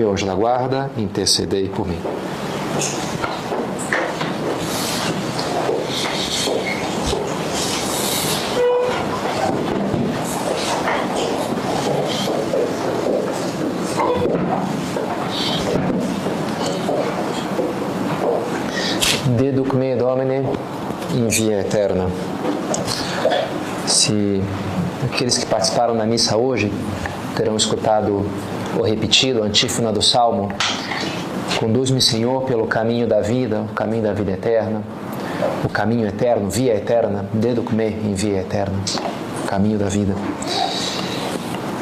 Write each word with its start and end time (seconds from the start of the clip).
meu 0.00 0.12
anjo 0.12 0.24
da 0.24 0.34
guarda, 0.34 0.90
intercedei 0.96 1.68
por 1.68 1.86
mim. 1.86 1.98
Deduc 19.36 19.74
me 19.74 19.94
Domine 19.96 20.46
in 21.12 21.28
via 21.28 21.60
eterna. 21.60 22.06
Se 23.86 24.42
aqueles 25.04 25.36
que 25.36 25.44
participaram 25.44 25.94
da 25.94 26.06
missa 26.06 26.38
hoje 26.38 26.72
terão 27.40 27.56
escutado 27.56 28.26
ou 28.76 28.84
repetido 28.84 29.42
a 29.42 29.46
antífona 29.46 29.90
do 29.90 30.02
Salmo: 30.02 30.52
Conduz-me, 31.58 32.00
Senhor, 32.02 32.42
pelo 32.42 32.66
caminho 32.66 33.06
da 33.06 33.22
vida, 33.22 33.62
o 33.62 33.74
caminho 33.74 34.02
da 34.02 34.12
vida 34.12 34.32
eterna, 34.32 34.82
o 35.64 35.68
caminho 35.70 36.06
eterno, 36.06 36.50
via 36.50 36.74
eterna, 36.76 37.24
deduc-me 37.32 37.88
em 37.88 38.12
via 38.12 38.40
eterna, 38.40 38.78
caminho 39.46 39.78
da 39.78 39.88
vida. 39.88 40.14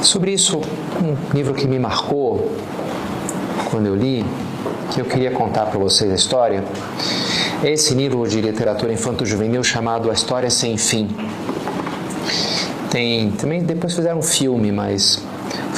Sobre 0.01 0.31
isso, 0.31 0.61
um 1.03 1.35
livro 1.35 1.53
que 1.55 1.67
me 1.67 1.79
marcou 1.79 2.53
quando 3.69 3.87
eu 3.87 3.97
li, 3.97 4.25
que 4.93 5.01
eu 5.01 5.05
queria 5.07 5.33
contar 5.33 5.67
para 5.67 5.79
vocês 5.81 6.09
a 6.13 6.15
história, 6.15 6.63
é 7.65 7.73
esse 7.73 7.95
livro 7.95 8.29
de 8.29 8.41
literatura 8.41 8.93
infanto-juvenil 8.93 9.65
chamado 9.65 10.09
A 10.09 10.15
História 10.15 10.51
Sem 10.51 10.77
Fim. 10.77 11.09
Tem, 12.93 13.33
também 13.33 13.61
depois 13.61 13.95
fizeram 13.95 14.21
um 14.21 14.23
filme, 14.23 14.71
mas 14.71 15.17
o 15.17 15.28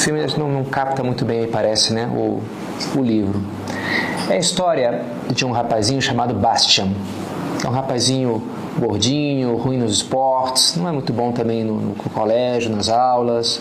filme 0.01 0.27
não, 0.39 0.49
não 0.49 0.65
capta 0.65 1.03
muito 1.03 1.25
bem, 1.25 1.47
parece, 1.47 1.93
né, 1.93 2.07
o, 2.07 2.41
o 2.97 3.03
livro. 3.03 3.43
É 4.29 4.35
a 4.35 4.39
história 4.39 5.03
de 5.33 5.45
um 5.45 5.51
rapazinho 5.51 6.01
chamado 6.01 6.35
Bastian. 6.35 6.89
É 7.63 7.69
um 7.69 7.73
rapazinho 7.73 8.43
gordinho, 8.79 9.57
ruim 9.57 9.77
nos 9.77 9.93
esportes, 9.93 10.77
não 10.77 10.89
é 10.89 10.93
muito 10.93 11.13
bom 11.13 11.33
também 11.33 11.65
no, 11.65 11.75
no 11.75 11.95
colégio, 11.95 12.71
nas 12.71 12.89
aulas. 12.89 13.61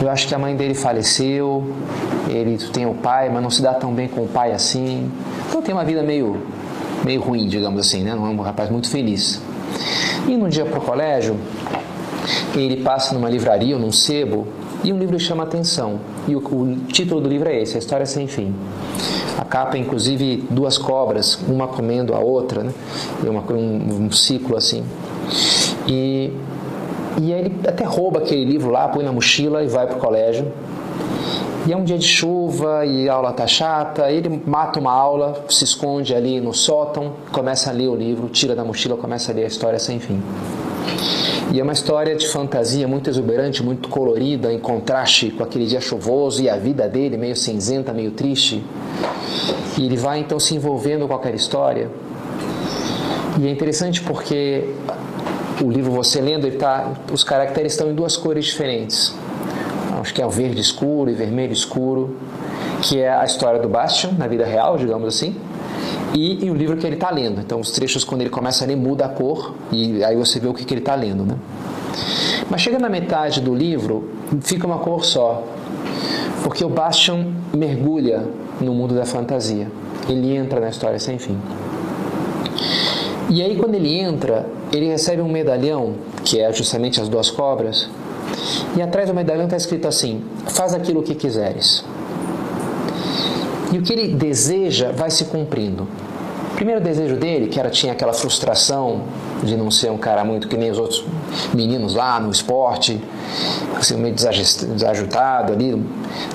Eu 0.00 0.10
acho 0.10 0.26
que 0.26 0.34
a 0.34 0.38
mãe 0.38 0.56
dele 0.56 0.74
faleceu, 0.74 1.64
ele 2.28 2.56
tem 2.72 2.86
o 2.86 2.94
pai, 2.94 3.28
mas 3.28 3.42
não 3.42 3.50
se 3.50 3.60
dá 3.60 3.74
tão 3.74 3.92
bem 3.92 4.08
com 4.08 4.22
o 4.22 4.28
pai 4.28 4.52
assim. 4.52 5.10
Então 5.48 5.60
tem 5.60 5.74
uma 5.74 5.84
vida 5.84 6.02
meio, 6.02 6.46
meio 7.04 7.20
ruim, 7.20 7.46
digamos 7.48 7.80
assim, 7.80 8.02
né? 8.02 8.14
Não 8.14 8.26
é 8.26 8.30
um 8.30 8.40
rapaz 8.40 8.70
muito 8.70 8.88
feliz. 8.88 9.42
E 10.26 10.36
num 10.36 10.48
dia 10.48 10.64
para 10.64 10.78
o 10.78 10.82
colégio, 10.82 11.36
ele 12.54 12.82
passa 12.82 13.12
numa 13.14 13.28
livraria 13.28 13.74
ou 13.74 13.80
num 13.80 13.92
sebo 13.92 14.46
e 14.84 14.92
um 14.92 14.98
livro 14.98 15.18
chama 15.18 15.42
a 15.42 15.46
atenção. 15.46 15.98
E 16.28 16.36
o, 16.36 16.38
o 16.38 16.76
título 16.88 17.20
do 17.20 17.28
livro 17.28 17.48
é 17.48 17.60
esse, 17.60 17.76
A 17.76 17.78
História 17.78 18.04
Sem 18.04 18.28
Fim. 18.28 18.54
A 19.38 19.44
capa, 19.44 19.78
inclusive, 19.78 20.44
duas 20.50 20.76
cobras, 20.76 21.38
uma 21.48 21.66
comendo 21.66 22.14
a 22.14 22.20
outra, 22.20 22.62
né? 22.62 22.72
Uma, 23.22 23.42
um, 23.52 24.04
um 24.04 24.12
ciclo 24.12 24.56
assim. 24.56 24.84
E, 25.88 26.30
e 27.20 27.32
aí 27.32 27.40
ele 27.40 27.60
até 27.66 27.84
rouba 27.84 28.18
aquele 28.18 28.44
livro 28.44 28.70
lá, 28.70 28.86
põe 28.88 29.04
na 29.04 29.12
mochila 29.12 29.64
e 29.64 29.66
vai 29.66 29.86
para 29.86 29.96
o 29.96 30.00
colégio. 30.00 30.52
E 31.66 31.72
é 31.72 31.76
um 31.76 31.82
dia 31.82 31.96
de 31.96 32.06
chuva 32.06 32.84
e 32.84 33.08
a 33.08 33.14
aula 33.14 33.32
tá 33.32 33.46
chata. 33.46 34.10
Ele 34.10 34.42
mata 34.46 34.78
uma 34.78 34.92
aula, 34.92 35.44
se 35.48 35.64
esconde 35.64 36.14
ali 36.14 36.38
no 36.38 36.52
sótão, 36.52 37.14
começa 37.32 37.70
a 37.70 37.72
ler 37.72 37.88
o 37.88 37.96
livro, 37.96 38.28
tira 38.28 38.54
da 38.54 38.62
mochila, 38.62 38.98
começa 38.98 39.32
a 39.32 39.34
ler 39.34 39.44
a 39.44 39.46
história 39.46 39.78
sem 39.78 39.98
fim. 39.98 40.22
E 41.52 41.60
é 41.60 41.62
uma 41.62 41.72
história 41.72 42.16
de 42.16 42.26
fantasia 42.28 42.88
muito 42.88 43.08
exuberante, 43.08 43.62
muito 43.62 43.88
colorida, 43.88 44.52
em 44.52 44.58
contraste 44.58 45.30
com 45.30 45.42
aquele 45.42 45.66
dia 45.66 45.80
chuvoso 45.80 46.42
e 46.42 46.48
a 46.48 46.56
vida 46.56 46.88
dele 46.88 47.16
meio 47.16 47.36
cinzenta, 47.36 47.92
meio 47.92 48.10
triste. 48.10 48.64
E 49.78 49.84
ele 49.84 49.96
vai 49.96 50.18
então 50.18 50.40
se 50.40 50.54
envolvendo 50.54 51.06
com 51.06 51.14
aquela 51.14 51.36
história. 51.36 51.88
E 53.38 53.46
é 53.46 53.50
interessante 53.50 54.00
porque 54.00 54.74
o 55.62 55.70
livro 55.70 55.92
você 55.92 56.20
lendo, 56.20 56.46
ele 56.46 56.56
tá, 56.56 56.92
os 57.12 57.22
caracteres 57.22 57.72
estão 57.72 57.90
em 57.90 57.94
duas 57.94 58.16
cores 58.16 58.46
diferentes. 58.46 59.14
Acho 60.00 60.12
que 60.12 60.20
é 60.20 60.26
o 60.26 60.30
verde 60.30 60.60
escuro 60.60 61.10
e 61.10 61.14
vermelho 61.14 61.52
escuro, 61.52 62.16
que 62.82 63.00
é 63.00 63.08
a 63.08 63.24
história 63.24 63.60
do 63.60 63.68
Bastian 63.68 64.12
na 64.18 64.26
vida 64.26 64.44
real, 64.44 64.76
digamos 64.76 65.08
assim 65.08 65.36
e, 66.14 66.44
e 66.46 66.50
o 66.50 66.54
livro 66.54 66.76
que 66.76 66.86
ele 66.86 66.94
está 66.94 67.10
lendo. 67.10 67.40
Então, 67.40 67.60
os 67.60 67.72
trechos, 67.72 68.04
quando 68.04 68.20
ele 68.20 68.30
começa 68.30 68.64
a 68.64 68.66
ler, 68.66 68.76
muda 68.76 69.04
a 69.04 69.08
cor 69.08 69.54
e 69.72 70.02
aí 70.04 70.16
você 70.16 70.38
vê 70.38 70.46
o 70.46 70.54
que, 70.54 70.64
que 70.64 70.72
ele 70.72 70.80
está 70.80 70.94
lendo. 70.94 71.24
Né? 71.24 71.36
Mas 72.48 72.60
chega 72.60 72.78
na 72.78 72.88
metade 72.88 73.40
do 73.40 73.54
livro, 73.54 74.10
fica 74.40 74.66
uma 74.66 74.78
cor 74.78 75.04
só, 75.04 75.42
porque 76.42 76.64
o 76.64 76.68
Bastian 76.68 77.26
mergulha 77.52 78.24
no 78.60 78.72
mundo 78.72 78.94
da 78.94 79.04
fantasia. 79.04 79.68
Ele 80.08 80.36
entra 80.36 80.60
na 80.60 80.68
história 80.68 80.98
sem 80.98 81.18
fim. 81.18 81.38
E 83.30 83.42
aí, 83.42 83.56
quando 83.56 83.74
ele 83.74 83.92
entra, 83.98 84.46
ele 84.72 84.86
recebe 84.86 85.22
um 85.22 85.28
medalhão, 85.28 85.94
que 86.24 86.38
é 86.38 86.52
justamente 86.52 87.00
as 87.00 87.08
duas 87.08 87.30
cobras, 87.30 87.88
e 88.76 88.82
atrás 88.82 89.08
do 89.08 89.14
medalhão 89.14 89.44
está 89.44 89.56
escrito 89.56 89.88
assim: 89.88 90.22
Faz 90.46 90.74
aquilo 90.74 91.02
que 91.02 91.14
quiseres. 91.14 91.84
E 93.74 93.78
o 93.78 93.82
que 93.82 93.92
ele 93.92 94.14
deseja 94.14 94.92
vai 94.92 95.10
se 95.10 95.24
cumprindo. 95.24 95.88
O 96.52 96.54
primeiro 96.54 96.80
desejo 96.80 97.16
dele, 97.16 97.48
que 97.48 97.58
era 97.58 97.68
tinha 97.68 97.92
aquela 97.92 98.12
frustração 98.12 99.02
de 99.42 99.56
não 99.56 99.68
ser 99.68 99.90
um 99.90 99.98
cara 99.98 100.24
muito 100.24 100.46
que 100.46 100.56
nem 100.56 100.70
os 100.70 100.78
outros 100.78 101.04
meninos 101.52 101.96
lá 101.96 102.20
no 102.20 102.30
esporte, 102.30 103.02
assim, 103.76 103.96
meio 103.96 104.14
desajustado 104.14 105.52
ali. 105.52 105.70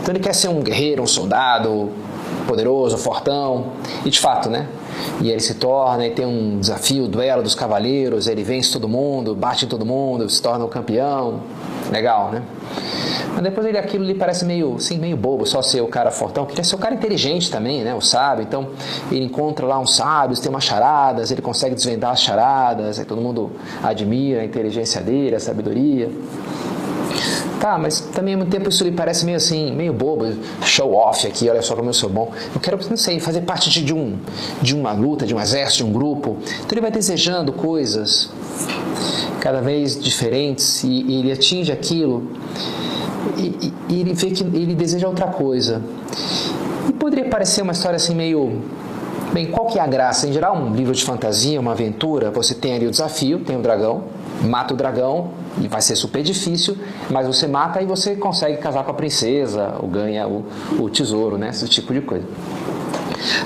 Então 0.01 0.13
ele 0.13 0.19
quer 0.19 0.35
ser 0.35 0.49
um 0.49 0.61
guerreiro, 0.61 1.01
um 1.01 1.07
soldado 1.07 1.89
poderoso, 2.45 2.97
fortão. 2.97 3.67
E 4.03 4.09
de 4.09 4.19
fato, 4.19 4.49
né? 4.49 4.67
E 5.21 5.31
ele 5.31 5.39
se 5.39 5.53
torna 5.53 6.05
e 6.05 6.09
tem 6.09 6.25
um 6.25 6.59
desafio, 6.59 7.07
duelo 7.07 7.41
dos 7.41 7.55
cavaleiros, 7.55 8.27
ele 8.27 8.43
vence 8.43 8.73
todo 8.73 8.89
mundo, 8.89 9.33
bate 9.33 9.63
em 9.63 9.67
todo 9.69 9.85
mundo, 9.85 10.29
se 10.29 10.41
torna 10.41 10.65
o 10.65 10.67
campeão. 10.67 11.39
Legal, 11.91 12.31
né? 12.31 12.43
Mas 13.33 13.43
depois 13.43 13.65
ele 13.65 13.77
aquilo 13.77 14.03
lhe 14.03 14.13
parece 14.13 14.43
meio, 14.45 14.75
assim, 14.75 14.97
meio 14.97 15.15
bobo, 15.15 15.45
só 15.45 15.61
ser 15.61 15.81
o 15.81 15.87
cara 15.87 16.11
fortão, 16.11 16.45
queria 16.45 16.63
ser 16.63 16.75
o 16.75 16.77
cara 16.77 16.93
inteligente 16.93 17.49
também, 17.49 17.83
né? 17.83 17.93
O 17.95 18.01
sábio. 18.01 18.43
Então 18.43 18.69
ele 19.11 19.25
encontra 19.25 19.65
lá 19.65 19.79
uns 19.79 19.95
sábios, 19.95 20.39
tem 20.39 20.49
umas 20.49 20.63
charadas, 20.63 21.31
ele 21.31 21.41
consegue 21.41 21.75
desvendar 21.75 22.11
as 22.11 22.21
charadas, 22.21 22.99
aí 22.99 23.05
todo 23.05 23.21
mundo 23.21 23.51
admira 23.83 24.41
a 24.41 24.45
inteligência 24.45 25.01
dele, 25.01 25.35
a 25.35 25.39
sabedoria. 25.39 26.09
Tá, 27.59 27.77
mas 27.77 27.99
também 27.99 28.35
ao 28.35 28.39
mesmo 28.39 28.51
tempo 28.51 28.69
isso 28.69 28.85
lhe 28.85 28.91
parece 28.91 29.25
meio 29.25 29.35
assim, 29.35 29.73
meio 29.73 29.91
bobo, 29.91 30.25
show 30.63 30.93
off 30.93 31.27
aqui, 31.27 31.49
olha 31.49 31.61
só 31.61 31.75
como 31.75 31.89
eu 31.89 31.93
sou 31.93 32.09
bom. 32.09 32.31
Eu 32.55 32.61
quero, 32.61 32.79
não 32.89 32.95
sei, 32.95 33.19
fazer 33.19 33.41
parte 33.41 33.69
de, 33.69 33.93
um, 33.93 34.17
de 34.61 34.73
uma 34.73 34.93
luta, 34.93 35.25
de 35.25 35.35
um 35.35 35.41
exército, 35.41 35.83
de 35.83 35.89
um 35.89 35.91
grupo. 35.91 36.37
Então 36.41 36.71
ele 36.71 36.81
vai 36.81 36.91
desejando 36.91 37.51
coisas 37.51 38.31
cada 39.39 39.61
vez 39.61 40.01
diferentes 40.01 40.83
e, 40.83 40.87
e 40.87 41.19
ele 41.19 41.31
atinge 41.31 41.71
aquilo 41.71 42.31
e, 43.37 43.73
e, 43.89 44.01
ele 44.01 44.13
vê 44.13 44.31
que 44.31 44.43
ele 44.43 44.75
deseja 44.75 45.07
outra 45.07 45.27
coisa. 45.27 45.81
E 46.87 46.93
poderia 46.93 47.29
parecer 47.29 47.61
uma 47.61 47.71
história 47.71 47.97
assim 47.97 48.15
meio 48.15 48.61
Bem, 49.31 49.45
qual 49.45 49.67
que 49.67 49.77
é 49.77 49.81
a 49.81 49.85
graça? 49.85 50.27
Em 50.27 50.33
geral, 50.33 50.55
um 50.55 50.73
livro 50.73 50.91
de 50.91 51.03
fantasia, 51.03 51.59
uma 51.59 51.73
aventura, 51.73 52.31
você 52.31 52.55
tem 52.55 52.73
ali 52.73 52.87
o 52.87 52.91
desafio, 52.91 53.39
tem 53.39 53.55
o 53.55 53.61
dragão, 53.61 54.05
mata 54.41 54.73
o 54.73 54.77
dragão 54.77 55.29
e 55.61 55.67
vai 55.67 55.81
ser 55.81 55.95
super 55.95 56.23
difícil, 56.23 56.75
mas 57.11 57.27
você 57.27 57.45
mata 57.45 57.79
e 57.79 57.85
você 57.85 58.15
consegue 58.15 58.57
casar 58.57 58.83
com 58.83 58.89
a 58.89 58.93
princesa 58.93 59.75
ou 59.79 59.87
ganha 59.87 60.27
o, 60.27 60.45
o 60.79 60.89
tesouro, 60.89 61.37
né? 61.37 61.49
Esse 61.49 61.67
tipo 61.67 61.93
de 61.93 62.01
coisa. 62.01 62.25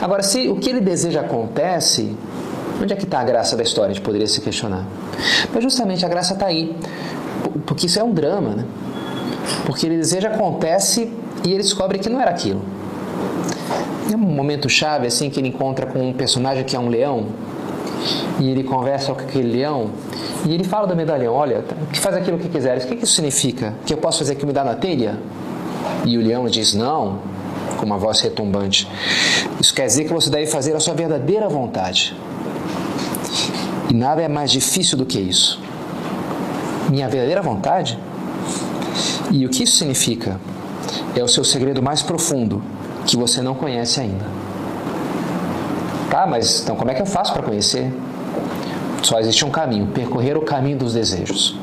Agora, 0.01 0.23
se 0.23 0.47
o 0.47 0.55
que 0.55 0.69
ele 0.69 0.79
deseja 0.79 1.19
acontece, 1.19 2.15
onde 2.81 2.93
é 2.93 2.95
que 2.95 3.03
está 3.03 3.19
a 3.19 3.23
graça 3.23 3.55
da 3.55 3.63
história? 3.63 3.91
A 3.91 3.93
gente 3.93 4.03
poderia 4.03 4.27
se 4.27 4.41
questionar. 4.41 4.85
Mas 5.53 5.63
justamente 5.63 6.05
a 6.05 6.09
graça 6.09 6.33
está 6.33 6.45
aí, 6.45 6.75
porque 7.65 7.85
isso 7.85 7.99
é 7.99 8.03
um 8.03 8.11
drama, 8.11 8.49
né? 8.51 8.65
Porque 9.65 9.85
ele 9.85 9.97
deseja 9.97 10.29
acontece 10.29 11.11
e 11.45 11.49
ele 11.49 11.63
descobre 11.63 11.99
que 11.99 12.09
não 12.09 12.19
era 12.19 12.31
aquilo. 12.31 12.61
É 14.11 14.15
um 14.15 14.19
momento 14.19 14.69
chave 14.69 15.07
assim 15.07 15.29
que 15.29 15.39
ele 15.39 15.49
encontra 15.49 15.85
com 15.85 16.09
um 16.09 16.13
personagem 16.13 16.63
que 16.63 16.75
é 16.75 16.79
um 16.79 16.89
leão 16.89 17.27
e 18.39 18.49
ele 18.49 18.63
conversa 18.63 19.13
com 19.13 19.21
aquele 19.21 19.51
leão 19.51 19.91
e 20.45 20.53
ele 20.53 20.63
fala 20.63 20.85
do 20.85 20.95
medalhão, 20.95 21.33
olha, 21.33 21.63
que 21.91 21.99
faz 21.99 22.15
aquilo 22.17 22.37
que 22.37 22.49
quiseres. 22.49 22.83
O 22.83 22.87
que 22.87 22.95
isso 22.95 23.13
significa? 23.13 23.73
Que 23.85 23.93
eu 23.93 23.97
posso 23.97 24.19
fazer 24.19 24.33
aquilo 24.33 24.47
me 24.47 24.53
dá 24.53 24.63
na 24.63 24.75
telha? 24.75 25.17
E 26.05 26.17
o 26.17 26.21
leão 26.21 26.45
diz, 26.47 26.73
não, 26.73 27.19
com 27.77 27.85
uma 27.85 27.97
voz 27.97 28.19
retumbante. 28.19 28.87
Isso 29.59 29.73
quer 29.73 29.85
dizer 29.85 30.03
que 30.03 30.13
você 30.13 30.29
deve 30.29 30.47
fazer 30.47 30.75
a 30.75 30.79
sua 30.79 30.93
verdadeira 30.93 31.47
vontade. 31.47 32.15
E 33.89 33.93
nada 33.93 34.21
é 34.21 34.27
mais 34.27 34.51
difícil 34.51 34.97
do 34.97 35.05
que 35.05 35.19
isso. 35.19 35.59
Minha 36.89 37.07
verdadeira 37.07 37.41
vontade? 37.41 37.97
E 39.31 39.45
o 39.45 39.49
que 39.49 39.63
isso 39.63 39.77
significa? 39.77 40.39
É 41.15 41.23
o 41.23 41.27
seu 41.27 41.43
segredo 41.43 41.81
mais 41.81 42.01
profundo 42.01 42.61
que 43.05 43.17
você 43.17 43.41
não 43.41 43.55
conhece 43.55 43.99
ainda. 43.99 44.25
Tá, 46.09 46.27
mas 46.27 46.61
então 46.61 46.75
como 46.75 46.91
é 46.91 46.93
que 46.93 47.01
eu 47.01 47.05
faço 47.05 47.33
para 47.33 47.41
conhecer? 47.41 47.91
Só 49.01 49.19
existe 49.19 49.43
um 49.43 49.49
caminho: 49.49 49.87
percorrer 49.87 50.37
o 50.37 50.41
caminho 50.41 50.77
dos 50.77 50.93
desejos. 50.93 51.57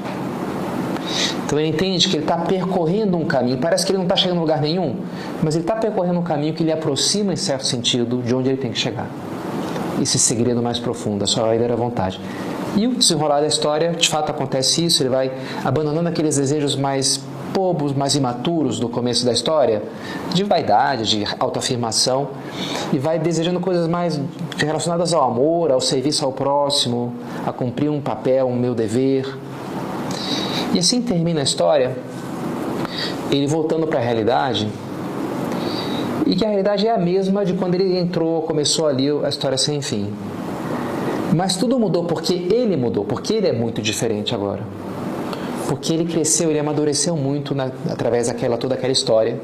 Então 1.44 1.58
ele 1.58 1.68
entende 1.68 2.08
que 2.08 2.16
ele 2.16 2.24
está 2.24 2.38
percorrendo 2.38 3.16
um 3.16 3.24
caminho. 3.24 3.58
Parece 3.58 3.84
que 3.84 3.92
ele 3.92 3.98
não 3.98 4.04
está 4.04 4.16
chegando 4.16 4.36
em 4.36 4.40
lugar 4.40 4.60
nenhum, 4.60 4.96
mas 5.42 5.54
ele 5.54 5.64
está 5.64 5.74
percorrendo 5.74 6.20
um 6.20 6.22
caminho 6.22 6.54
que 6.54 6.62
lhe 6.62 6.70
aproxima, 6.70 7.32
em 7.32 7.36
certo 7.36 7.66
sentido, 7.66 8.22
de 8.22 8.34
onde 8.34 8.48
ele 8.48 8.58
tem 8.58 8.70
que 8.70 8.78
chegar. 8.78 9.08
Esse 10.00 10.18
segredo 10.18 10.62
mais 10.62 10.78
profundo, 10.78 11.24
a 11.24 11.26
sua 11.26 11.44
verdadeira 11.44 11.76
vontade. 11.76 12.20
E 12.76 12.86
o 12.86 12.94
desenrolar 12.94 13.40
da 13.40 13.46
história, 13.46 13.92
de 13.92 14.08
fato 14.08 14.30
acontece 14.30 14.84
isso, 14.84 15.02
ele 15.02 15.10
vai 15.10 15.32
abandonando 15.64 16.08
aqueles 16.08 16.36
desejos 16.36 16.76
mais 16.76 17.20
bobos, 17.52 17.92
mais 17.92 18.14
imaturos 18.14 18.78
do 18.78 18.88
começo 18.88 19.24
da 19.24 19.32
história, 19.32 19.82
de 20.32 20.44
vaidade, 20.44 21.04
de 21.10 21.24
autoafirmação, 21.38 22.28
e 22.92 22.98
vai 22.98 23.18
desejando 23.18 23.60
coisas 23.60 23.88
mais 23.88 24.20
relacionadas 24.56 25.12
ao 25.12 25.22
amor, 25.24 25.72
ao 25.72 25.80
serviço 25.80 26.24
ao 26.24 26.32
próximo, 26.32 27.12
a 27.46 27.52
cumprir 27.52 27.90
um 27.90 28.00
papel, 28.00 28.46
um 28.46 28.56
meu 28.56 28.74
dever. 28.74 29.36
E 30.72 30.78
assim 30.78 31.02
termina 31.02 31.40
a 31.40 31.42
história, 31.42 31.96
ele 33.30 33.46
voltando 33.46 33.86
para 33.86 33.98
a 33.98 34.02
realidade, 34.02 34.68
e 36.30 36.36
que 36.36 36.44
a 36.44 36.48
realidade 36.48 36.86
é 36.86 36.92
a 36.92 36.96
mesma 36.96 37.44
de 37.44 37.54
quando 37.54 37.74
ele 37.74 37.98
entrou, 37.98 38.42
começou 38.42 38.86
ali 38.86 39.08
a 39.24 39.28
história 39.28 39.58
sem 39.58 39.82
fim. 39.82 40.14
Mas 41.34 41.56
tudo 41.56 41.76
mudou 41.76 42.04
porque 42.04 42.34
ele 42.34 42.76
mudou, 42.76 43.04
porque 43.04 43.34
ele 43.34 43.48
é 43.48 43.52
muito 43.52 43.82
diferente 43.82 44.32
agora. 44.32 44.60
Porque 45.66 45.92
ele 45.92 46.04
cresceu, 46.04 46.48
ele 46.48 46.60
amadureceu 46.60 47.16
muito 47.16 47.52
na, 47.52 47.72
através 47.90 48.28
daquela 48.28 48.56
toda 48.56 48.76
aquela 48.76 48.92
história. 48.92 49.40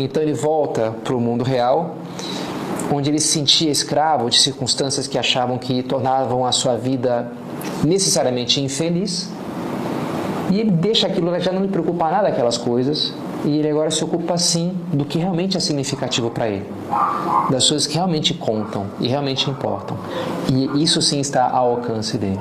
Então 0.00 0.20
ele 0.20 0.34
volta 0.34 0.92
para 1.04 1.14
o 1.14 1.20
mundo 1.20 1.44
real, 1.44 1.94
onde 2.92 3.08
ele 3.08 3.20
se 3.20 3.28
sentia 3.28 3.70
escravo 3.70 4.28
de 4.28 4.40
circunstâncias 4.40 5.06
que 5.06 5.16
achavam 5.16 5.56
que 5.58 5.80
tornavam 5.84 6.44
a 6.44 6.50
sua 6.50 6.76
vida 6.76 7.30
necessariamente 7.84 8.60
infeliz. 8.60 9.30
E 10.50 10.58
ele 10.58 10.72
deixa 10.72 11.06
aquilo, 11.06 11.38
já 11.38 11.52
não 11.52 11.62
lhe 11.62 11.68
preocupa 11.68 12.10
nada 12.10 12.26
aquelas 12.26 12.58
coisas, 12.58 13.14
e 13.46 13.58
ele 13.58 13.70
agora 13.70 13.90
se 13.90 14.02
ocupa 14.02 14.36
sim 14.36 14.76
do 14.92 15.04
que 15.04 15.18
realmente 15.18 15.56
é 15.56 15.60
significativo 15.60 16.30
para 16.30 16.48
ele, 16.48 16.66
das 17.48 17.68
coisas 17.68 17.86
que 17.86 17.94
realmente 17.94 18.34
contam 18.34 18.86
e 18.98 19.06
realmente 19.06 19.48
importam. 19.48 19.96
E 20.48 20.82
isso 20.82 21.00
sim 21.00 21.20
está 21.20 21.48
ao 21.48 21.70
alcance 21.70 22.18
dele. 22.18 22.40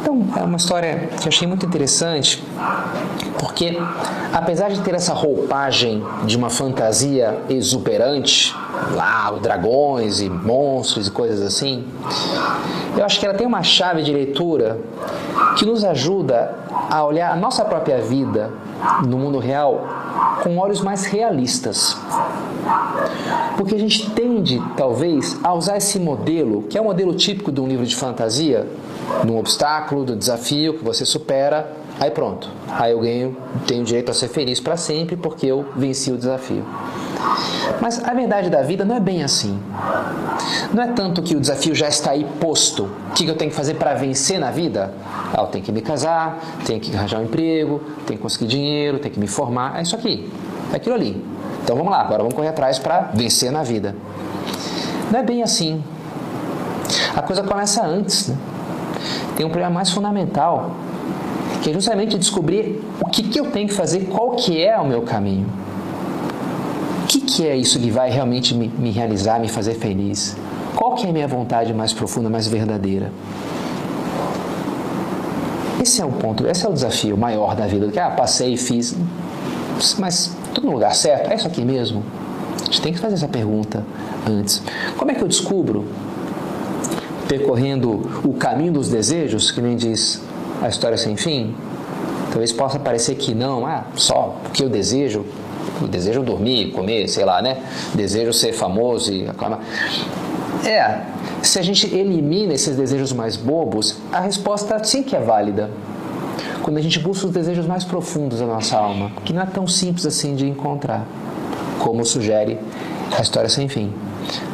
Então, 0.00 0.26
é 0.36 0.42
uma 0.42 0.56
história 0.56 1.10
que 1.20 1.26
eu 1.26 1.28
achei 1.28 1.46
muito 1.46 1.66
interessante, 1.66 2.42
porque 3.38 3.78
apesar 4.32 4.70
de 4.70 4.80
ter 4.80 4.94
essa 4.94 5.12
roupagem 5.12 6.02
de 6.24 6.36
uma 6.36 6.48
fantasia 6.48 7.38
exuberante, 7.50 8.54
lá, 8.94 9.30
dragões 9.40 10.20
e 10.20 10.28
monstros 10.28 11.08
e 11.08 11.10
coisas 11.10 11.40
assim, 11.40 11.86
eu 12.96 13.04
acho 13.04 13.20
que 13.20 13.26
ela 13.26 13.34
tem 13.34 13.46
uma 13.46 13.62
chave 13.62 14.02
de 14.02 14.12
leitura 14.12 14.80
que 15.56 15.64
nos 15.64 15.84
ajuda 15.84 16.54
a 16.90 17.04
olhar 17.04 17.32
a 17.32 17.36
nossa 17.36 17.64
própria 17.64 18.00
vida 18.00 18.50
no 19.06 19.18
mundo 19.18 19.38
real 19.38 19.86
com 20.42 20.56
olhos 20.58 20.80
mais 20.80 21.04
realistas. 21.04 21.96
Porque 23.56 23.74
a 23.74 23.78
gente 23.78 24.10
tende, 24.10 24.62
talvez, 24.76 25.38
a 25.42 25.52
usar 25.52 25.76
esse 25.76 25.98
modelo, 25.98 26.62
que 26.62 26.78
é 26.78 26.80
o 26.80 26.84
modelo 26.84 27.14
típico 27.14 27.50
de 27.50 27.60
um 27.60 27.66
livro 27.66 27.84
de 27.84 27.96
fantasia, 27.96 28.66
num 29.24 29.38
obstáculo, 29.38 30.04
do 30.04 30.14
desafio 30.14 30.74
que 30.74 30.84
você 30.84 31.04
supera, 31.04 31.72
aí 31.98 32.10
pronto. 32.10 32.48
Aí 32.68 32.92
eu 32.92 33.00
ganho, 33.00 33.36
tenho 33.66 33.84
direito 33.84 34.10
a 34.10 34.14
ser 34.14 34.28
feliz 34.28 34.60
para 34.60 34.76
sempre 34.76 35.16
porque 35.16 35.46
eu 35.46 35.64
venci 35.76 36.12
o 36.12 36.16
desafio. 36.16 36.64
Mas 37.80 38.02
a 38.04 38.12
verdade 38.12 38.50
da 38.50 38.62
vida 38.62 38.84
não 38.84 38.96
é 38.96 39.00
bem 39.00 39.22
assim. 39.22 39.58
Não 40.72 40.82
é 40.82 40.88
tanto 40.88 41.22
que 41.22 41.36
o 41.36 41.40
desafio 41.40 41.74
já 41.74 41.88
está 41.88 42.12
aí 42.12 42.26
posto. 42.40 42.88
O 43.10 43.12
que 43.14 43.26
eu 43.26 43.36
tenho 43.36 43.50
que 43.50 43.56
fazer 43.56 43.74
para 43.74 43.94
vencer 43.94 44.38
na 44.38 44.50
vida? 44.50 44.92
Ah, 45.32 45.42
eu 45.42 45.46
tenho 45.46 45.64
que 45.64 45.72
me 45.72 45.80
casar, 45.80 46.38
tenho 46.64 46.80
que 46.80 46.94
arranjar 46.96 47.20
um 47.20 47.24
emprego, 47.24 47.80
tenho 48.06 48.18
que 48.18 48.22
conseguir 48.22 48.46
dinheiro, 48.46 48.98
tenho 48.98 49.14
que 49.14 49.20
me 49.20 49.28
formar. 49.28 49.78
É 49.78 49.82
isso 49.82 49.94
aqui, 49.94 50.30
é 50.72 50.76
aquilo 50.76 50.94
ali. 50.94 51.24
Então 51.62 51.76
vamos 51.76 51.90
lá, 51.92 52.00
agora 52.00 52.18
vamos 52.18 52.34
correr 52.34 52.48
atrás 52.48 52.78
para 52.78 53.10
vencer 53.14 53.52
na 53.52 53.62
vida. 53.62 53.94
Não 55.10 55.20
é 55.20 55.22
bem 55.22 55.42
assim. 55.42 55.82
A 57.14 57.22
coisa 57.22 57.42
começa 57.42 57.84
antes. 57.84 58.28
Né? 58.28 58.36
Tem 59.36 59.46
um 59.46 59.50
problema 59.50 59.74
mais 59.74 59.90
fundamental, 59.90 60.72
que 61.62 61.70
é 61.70 61.72
justamente 61.72 62.18
descobrir 62.18 62.82
o 63.00 63.08
que, 63.08 63.22
que 63.22 63.38
eu 63.38 63.50
tenho 63.50 63.68
que 63.68 63.74
fazer, 63.74 64.06
qual 64.06 64.32
que 64.32 64.62
é 64.62 64.76
o 64.78 64.86
meu 64.86 65.02
caminho. 65.02 65.46
O 67.08 67.10
que, 67.10 67.20
que 67.22 67.46
é 67.46 67.56
isso 67.56 67.80
que 67.80 67.90
vai 67.90 68.10
realmente 68.10 68.54
me, 68.54 68.68
me 68.68 68.90
realizar, 68.90 69.40
me 69.40 69.48
fazer 69.48 69.72
feliz? 69.76 70.36
Qual 70.76 70.94
que 70.94 71.06
é 71.06 71.08
a 71.08 71.12
minha 71.12 71.26
vontade 71.26 71.72
mais 71.72 71.90
profunda, 71.90 72.28
mais 72.28 72.46
verdadeira? 72.46 73.10
Esse 75.80 76.02
é 76.02 76.04
o 76.04 76.12
ponto, 76.12 76.46
esse 76.46 76.66
é 76.66 76.68
o 76.68 76.72
desafio 76.74 77.16
maior 77.16 77.56
da 77.56 77.66
vida. 77.66 77.88
Que, 77.88 77.98
ah, 77.98 78.10
passei, 78.10 78.58
fiz, 78.58 78.94
mas 79.98 80.36
tudo 80.52 80.66
no 80.66 80.74
lugar 80.74 80.94
certo? 80.94 81.30
É 81.30 81.36
isso 81.36 81.46
aqui 81.46 81.64
mesmo? 81.64 82.04
A 82.60 82.64
gente 82.66 82.82
tem 82.82 82.92
que 82.92 82.98
fazer 82.98 83.14
essa 83.14 83.28
pergunta 83.28 83.82
antes. 84.28 84.62
Como 84.98 85.10
é 85.10 85.14
que 85.14 85.22
eu 85.22 85.28
descubro? 85.28 85.86
Percorrendo 87.26 88.02
o 88.22 88.34
caminho 88.34 88.74
dos 88.74 88.90
desejos, 88.90 89.50
que 89.50 89.62
nem 89.62 89.76
diz 89.76 90.20
a 90.60 90.68
história 90.68 90.98
sem 90.98 91.16
fim? 91.16 91.54
Talvez 92.30 92.52
possa 92.52 92.78
parecer 92.78 93.14
que 93.14 93.34
não, 93.34 93.64
ah, 93.64 93.84
só 93.94 94.36
porque 94.42 94.62
eu 94.62 94.68
desejo, 94.68 95.24
eu 95.82 95.88
desejo 95.88 96.22
dormir, 96.22 96.72
comer, 96.72 97.08
sei 97.08 97.24
lá, 97.24 97.40
né? 97.42 97.58
Desejo 97.94 98.32
ser 98.32 98.52
famoso 98.52 99.12
e 99.12 99.28
aclamar. 99.28 99.60
É, 100.64 101.02
se 101.42 101.58
a 101.58 101.62
gente 101.62 101.86
elimina 101.94 102.52
esses 102.54 102.76
desejos 102.76 103.12
mais 103.12 103.36
bobos, 103.36 103.96
a 104.12 104.20
resposta 104.20 104.82
sim 104.84 105.02
que 105.02 105.14
é 105.14 105.20
válida. 105.20 105.70
Quando 106.62 106.76
a 106.76 106.80
gente 106.80 106.98
busca 106.98 107.26
os 107.26 107.32
desejos 107.32 107.66
mais 107.66 107.84
profundos 107.84 108.40
da 108.40 108.46
nossa 108.46 108.76
alma, 108.76 109.12
que 109.24 109.32
não 109.32 109.42
é 109.42 109.46
tão 109.46 109.66
simples 109.66 110.04
assim 110.04 110.34
de 110.34 110.46
encontrar, 110.46 111.06
como 111.78 112.04
sugere 112.04 112.58
a 113.16 113.22
história 113.22 113.48
sem 113.48 113.68
fim. 113.68 113.92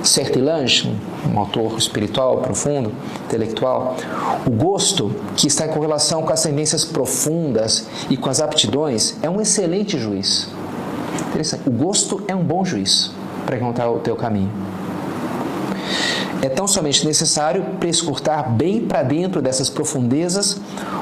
Sertilange, 0.02 0.94
um 1.32 1.38
autor 1.38 1.76
espiritual 1.76 2.38
profundo, 2.38 2.92
intelectual, 3.24 3.96
o 4.46 4.50
gosto, 4.50 5.10
que 5.36 5.48
está 5.48 5.66
em 5.66 5.70
correlação 5.70 6.22
com 6.22 6.32
as 6.32 6.42
tendências 6.42 6.84
profundas 6.84 7.88
e 8.08 8.16
com 8.16 8.30
as 8.30 8.40
aptidões, 8.40 9.16
é 9.22 9.28
um 9.28 9.40
excelente 9.40 9.98
juiz. 9.98 10.48
O 11.66 11.70
gosto 11.70 12.22
é 12.28 12.34
um 12.34 12.44
bom 12.44 12.64
juiz 12.64 13.10
para 13.44 13.56
encontrar 13.56 13.90
o 13.90 13.98
teu 13.98 14.14
caminho. 14.14 14.50
É 16.40 16.48
tão 16.48 16.68
somente 16.68 17.06
necessário 17.06 17.64
prescrutar 17.80 18.52
bem 18.52 18.82
para 18.82 19.02
dentro 19.02 19.42
dessas 19.42 19.68
profundezas, 19.68 20.60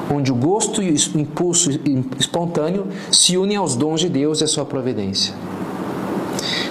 onde 0.09 0.31
o 0.31 0.35
gosto 0.35 0.81
e 0.81 0.91
o 0.91 1.19
impulso 1.19 1.69
espontâneo 2.17 2.87
se 3.11 3.37
unem 3.37 3.57
aos 3.57 3.75
dons 3.75 3.99
de 3.99 4.09
Deus 4.09 4.41
e 4.41 4.45
a 4.45 4.47
sua 4.47 4.65
providência. 4.65 5.33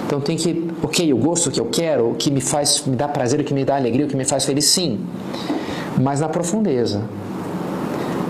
Então 0.05 0.19
tem 0.19 0.35
que, 0.35 0.69
ok, 0.81 1.13
o 1.13 1.17
gosto 1.17 1.49
que 1.49 1.59
eu 1.59 1.65
quero, 1.65 2.11
o 2.11 2.15
que 2.15 2.29
me 2.29 2.41
faz, 2.41 2.83
me 2.85 2.95
dá 2.95 3.07
prazer, 3.07 3.39
o 3.39 3.43
que 3.43 3.53
me 3.53 3.63
dá 3.63 3.75
alegria, 3.75 4.05
o 4.05 4.09
que 4.09 4.15
me 4.15 4.25
faz 4.25 4.43
feliz, 4.43 4.65
sim, 4.65 4.99
mas 6.01 6.19
na 6.19 6.27
profundeza. 6.27 7.03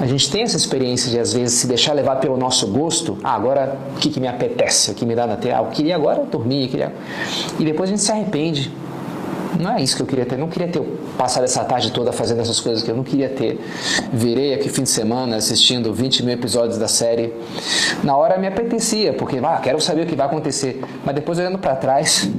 A 0.04 0.06
gente 0.06 0.30
tem 0.30 0.44
essa 0.44 0.58
experiência 0.58 1.10
de 1.10 1.18
às 1.18 1.32
vezes 1.32 1.60
se 1.60 1.66
deixar 1.66 1.94
levar 1.94 2.18
pelo 2.18 2.36
nosso 2.36 2.68
gosto. 2.68 3.18
Ah, 3.24 3.36
agora 3.36 3.78
o 3.96 4.00
que, 4.02 4.10
que 4.10 4.20
me 4.20 4.28
apetece, 4.28 4.92
o 4.92 4.94
que 4.94 5.06
me 5.06 5.16
dá 5.16 5.26
na 5.26 5.38
tela? 5.38 5.60
Ah, 5.60 5.64
eu 5.64 5.72
queria 5.72 5.96
agora 5.96 6.26
dormir, 6.26 6.68
queria... 6.68 6.94
e 7.58 7.64
depois 7.64 7.90
a 7.90 7.94
gente 7.94 8.04
se 8.04 8.12
arrepende 8.12 8.70
não 9.60 9.72
é 9.72 9.82
isso 9.82 9.96
que 9.96 10.02
eu 10.02 10.06
queria 10.06 10.26
ter. 10.26 10.38
Não 10.38 10.50
queria 10.50 10.68
ter 10.68 10.82
passado 11.18 11.44
essa 11.44 11.64
tarde 11.64 11.92
toda 11.92 12.12
fazendo 12.12 12.42
essas 12.42 12.60
coisas 12.60 12.84
que 12.84 12.92
eu 12.92 12.96
não 12.96 13.04
queria 13.04 13.30
ter. 13.30 13.60
Virei 14.12 14.54
aqui 14.54 14.68
fim 14.68 14.84
de 14.84 14.90
semana 14.90 15.38
assistindo 15.38 15.94
20 15.94 16.24
mil 16.24 16.34
episódios 16.34 16.78
da 16.78 16.88
série. 16.88 17.34
Na 18.04 18.18
hora 18.18 18.38
me 18.38 18.48
apetecia, 18.48 19.14
porque 19.14 19.38
ah, 19.38 19.60
quero 19.62 19.80
saber 19.80 20.02
o 20.02 20.06
que 20.06 20.16
vai 20.16 20.26
acontecer. 20.26 20.84
Mas 21.06 21.16
depois 21.16 21.40
olhando 21.40 21.60
para 21.60 21.76
trás, 21.76 22.30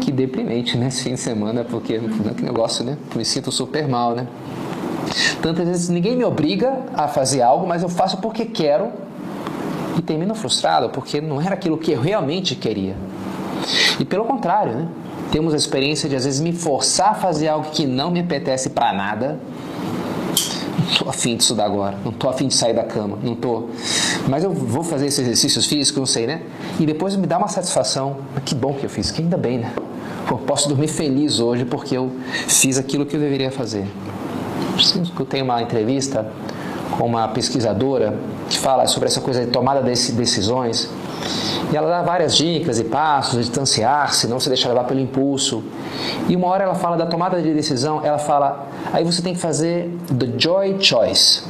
que 0.00 0.10
deprimente, 0.10 0.76
né? 0.76 0.90
Fim 0.90 1.14
de 1.14 1.20
semana, 1.20 1.64
porque 1.64 2.00
que 2.36 2.42
negócio, 2.42 2.84
né? 2.84 2.96
Me 3.14 3.24
sinto 3.24 3.52
super 3.52 3.86
mal, 3.86 4.14
né? 4.14 4.26
Tantas 5.42 5.66
vezes 5.66 5.88
ninguém 5.88 6.16
me 6.16 6.24
obriga 6.24 6.78
a 6.94 7.08
fazer 7.08 7.42
algo, 7.42 7.66
mas 7.66 7.82
eu 7.82 7.88
faço 7.88 8.18
porque 8.18 8.44
quero 8.44 8.90
e 9.98 10.02
termino 10.02 10.34
frustrado, 10.34 10.88
porque 10.90 11.20
não 11.20 11.40
era 11.40 11.54
aquilo 11.54 11.78
que 11.78 11.92
eu 11.92 12.00
realmente 12.00 12.54
queria. 12.54 12.96
E 13.98 14.04
pelo 14.04 14.24
contrário, 14.24 14.74
né? 14.74 14.88
temos 15.30 15.52
a 15.52 15.56
experiência 15.56 16.08
de 16.08 16.16
às 16.16 16.24
vezes 16.24 16.40
me 16.40 16.52
forçar 16.52 17.10
a 17.10 17.14
fazer 17.14 17.48
algo 17.48 17.70
que 17.70 17.86
não 17.86 18.10
me 18.10 18.20
apetece 18.20 18.70
para 18.70 18.92
nada, 18.92 19.38
estou 20.88 21.08
afim 21.08 21.36
de 21.36 21.42
estudar 21.42 21.64
agora, 21.64 21.96
não 22.04 22.12
estou 22.12 22.30
afim 22.30 22.48
de 22.48 22.54
sair 22.54 22.72
da 22.72 22.84
cama, 22.84 23.18
não 23.22 23.32
estou. 23.32 23.70
Mas 24.28 24.44
eu 24.44 24.52
vou 24.52 24.82
fazer 24.82 25.06
esses 25.06 25.18
exercícios 25.18 25.66
físicos, 25.66 25.98
não 25.98 26.06
sei, 26.06 26.26
né? 26.26 26.42
E 26.78 26.86
depois 26.86 27.16
me 27.16 27.26
dá 27.26 27.36
uma 27.36 27.48
satisfação. 27.48 28.18
Que 28.44 28.54
bom 28.54 28.74
que 28.74 28.84
eu 28.84 28.90
fiz, 28.90 29.10
que 29.10 29.22
ainda 29.22 29.36
bem, 29.36 29.58
né? 29.58 29.72
Eu 30.30 30.38
posso 30.38 30.68
dormir 30.68 30.88
feliz 30.88 31.40
hoje 31.40 31.64
porque 31.64 31.96
eu 31.96 32.10
fiz 32.48 32.78
aquilo 32.78 33.04
que 33.04 33.16
eu 33.16 33.20
deveria 33.20 33.50
fazer. 33.50 33.86
Tenho 35.28 35.44
uma 35.44 35.62
entrevista 35.62 36.26
com 36.98 37.06
uma 37.06 37.28
pesquisadora 37.28 38.14
que 38.48 38.58
fala 38.58 38.86
sobre 38.86 39.08
essa 39.08 39.20
coisa 39.20 39.44
de 39.44 39.50
tomada 39.50 39.82
de 39.82 40.12
decisões. 40.12 40.90
E 41.72 41.76
ela 41.76 41.88
dá 41.88 42.02
várias 42.02 42.36
dicas 42.36 42.78
e 42.78 42.84
passos, 42.84 43.38
distanciar-se, 43.38 44.28
não 44.28 44.38
se 44.38 44.48
deixar 44.48 44.68
levar 44.68 44.84
pelo 44.84 45.00
impulso. 45.00 45.62
E 46.28 46.36
uma 46.36 46.46
hora 46.48 46.64
ela 46.64 46.74
fala 46.74 46.96
da 46.96 47.06
tomada 47.06 47.40
de 47.40 47.52
decisão, 47.52 48.00
ela 48.04 48.18
fala, 48.18 48.66
aí 48.92 49.04
você 49.04 49.22
tem 49.22 49.34
que 49.34 49.40
fazer 49.40 49.90
the 50.18 50.28
joy 50.36 50.76
choice, 50.80 51.42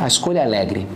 a 0.00 0.06
escolha 0.06 0.42
alegre. 0.42 0.86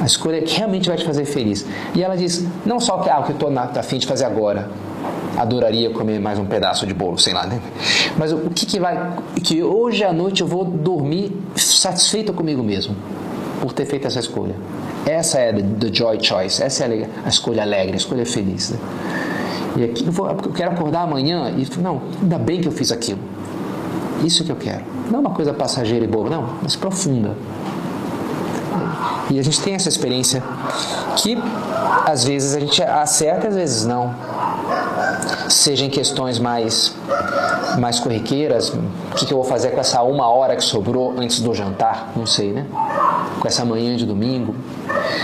A 0.00 0.06
escolha 0.06 0.40
que 0.40 0.56
realmente 0.56 0.88
vai 0.88 0.96
te 0.96 1.04
fazer 1.04 1.26
feliz. 1.26 1.66
E 1.94 2.02
ela 2.02 2.16
diz, 2.16 2.44
não 2.64 2.80
só 2.80 2.94
ah, 3.10 3.20
o 3.20 3.24
que 3.24 3.30
eu 3.30 3.34
estou 3.34 3.52
afim 3.78 3.98
de 3.98 4.06
fazer 4.06 4.24
agora, 4.24 4.68
adoraria 5.40 5.90
comer 5.90 6.20
mais 6.20 6.38
um 6.38 6.44
pedaço 6.44 6.86
de 6.86 6.92
bolo, 6.92 7.18
sei 7.18 7.32
lá, 7.32 7.46
né? 7.46 7.60
Mas 8.16 8.32
o 8.32 8.50
que, 8.50 8.66
que 8.66 8.78
vai. 8.78 9.16
que 9.42 9.62
hoje 9.62 10.04
à 10.04 10.12
noite 10.12 10.42
eu 10.42 10.46
vou 10.46 10.64
dormir 10.64 11.32
satisfeito 11.56 12.32
comigo 12.32 12.62
mesmo, 12.62 12.94
por 13.60 13.72
ter 13.72 13.86
feito 13.86 14.06
essa 14.06 14.20
escolha. 14.20 14.54
Essa 15.06 15.38
é 15.38 15.52
the 15.52 15.88
joy 15.90 16.22
choice, 16.22 16.62
essa 16.62 16.84
é 16.84 17.08
a 17.24 17.28
escolha 17.28 17.62
alegre, 17.62 17.94
a 17.94 17.96
escolha 17.96 18.26
feliz. 18.26 18.70
Né? 18.70 18.78
E 19.76 19.84
aqui 19.84 20.04
eu, 20.06 20.52
quero 20.52 20.72
acordar 20.72 21.02
amanhã 21.02 21.50
e 21.56 21.66
não, 21.80 22.02
ainda 22.20 22.38
bem 22.38 22.60
que 22.60 22.68
eu 22.68 22.72
fiz 22.72 22.92
aquilo. 22.92 23.20
Isso 24.22 24.44
que 24.44 24.52
eu 24.52 24.56
quero. 24.56 24.84
Não 25.10 25.20
uma 25.20 25.30
coisa 25.30 25.54
passageira 25.54 26.04
e 26.04 26.08
boa, 26.08 26.28
não, 26.28 26.56
mas 26.62 26.76
profunda. 26.76 27.34
E 29.30 29.38
a 29.38 29.42
gente 29.42 29.60
tem 29.62 29.74
essa 29.74 29.88
experiência 29.88 30.42
que 31.16 31.38
às 32.04 32.24
vezes 32.24 32.54
a 32.54 32.60
gente 32.60 32.82
acerta, 32.82 33.48
às 33.48 33.54
vezes 33.54 33.86
não. 33.86 34.14
Seja 35.50 35.84
em 35.84 35.90
questões 35.90 36.38
mais 36.38 36.94
mais 37.78 37.98
corriqueiras, 37.98 38.70
o 38.70 39.14
que, 39.16 39.26
que 39.26 39.32
eu 39.32 39.38
vou 39.38 39.44
fazer 39.44 39.70
com 39.70 39.80
essa 39.80 40.02
uma 40.02 40.28
hora 40.28 40.54
que 40.54 40.62
sobrou 40.62 41.14
antes 41.18 41.40
do 41.40 41.52
jantar? 41.54 42.12
Não 42.14 42.26
sei, 42.26 42.52
né? 42.52 42.66
Com 43.40 43.48
essa 43.48 43.64
manhã 43.64 43.96
de 43.96 44.06
domingo. 44.06 44.54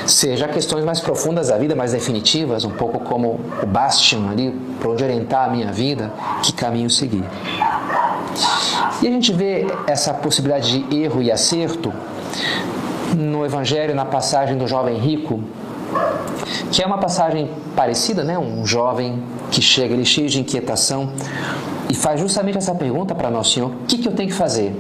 Seja 0.04 0.49
questões 0.49 0.85
mais 0.85 1.00
profundas 1.00 1.49
da 1.49 1.56
vida, 1.56 1.75
mais 1.76 1.92
definitivas, 1.92 2.64
um 2.64 2.71
pouco 2.71 2.99
como 3.00 3.40
o 3.62 3.66
Bastian 3.66 4.28
ali, 4.30 4.50
para 4.80 4.90
onde 4.90 5.04
orientar 5.04 5.49
a 5.49 5.49
minha 5.49 5.71
vida, 5.73 6.12
que 6.42 6.52
caminho 6.52 6.90
seguir. 6.90 7.25
E 9.00 9.06
a 9.06 9.11
gente 9.11 9.33
vê 9.33 9.66
essa 9.87 10.12
possibilidade 10.12 10.80
de 10.83 10.97
erro 10.97 11.23
e 11.23 11.30
acerto 11.30 11.92
no 13.14 13.45
Evangelho, 13.45 13.95
na 13.95 14.04
passagem 14.04 14.59
do 14.59 14.66
jovem 14.66 14.97
rico, 14.99 15.40
que 16.73 16.83
é 16.83 16.87
uma 16.87 16.99
passagem 16.99 17.50
parecida, 17.75 18.25
né? 18.25 18.38
Um 18.38 18.66
jovem 18.66 19.23
que 19.50 19.62
chega 19.62 19.95
ele 19.95 20.05
cheio 20.05 20.29
de 20.29 20.41
inquietação 20.41 21.11
e 21.88 21.95
faz 21.95 22.21
justamente 22.21 22.59
essa 22.59 22.75
pergunta 22.75 23.15
para 23.15 23.31
Nosso 23.31 23.55
Senhor: 23.55 23.71
o 23.71 23.87
que, 23.87 23.99
que 23.99 24.09
eu 24.09 24.12
tenho 24.12 24.29
que 24.29 24.35
fazer? 24.35 24.75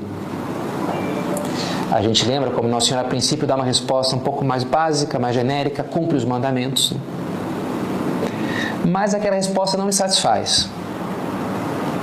A 1.90 2.02
gente 2.02 2.26
lembra 2.26 2.50
como 2.50 2.68
Nosso 2.68 2.88
Senhor 2.88 3.00
a 3.00 3.04
princípio 3.04 3.46
dá 3.46 3.54
uma 3.54 3.64
resposta 3.64 4.14
um 4.16 4.18
pouco 4.18 4.44
mais 4.44 4.64
básica, 4.64 5.18
mais 5.18 5.34
genérica, 5.34 5.82
cumpre 5.82 6.16
os 6.16 6.24
mandamentos. 6.24 6.92
Mas 8.84 9.14
aquela 9.14 9.36
resposta 9.36 9.76
não 9.76 9.86
me 9.86 9.92
satisfaz. 9.92 10.68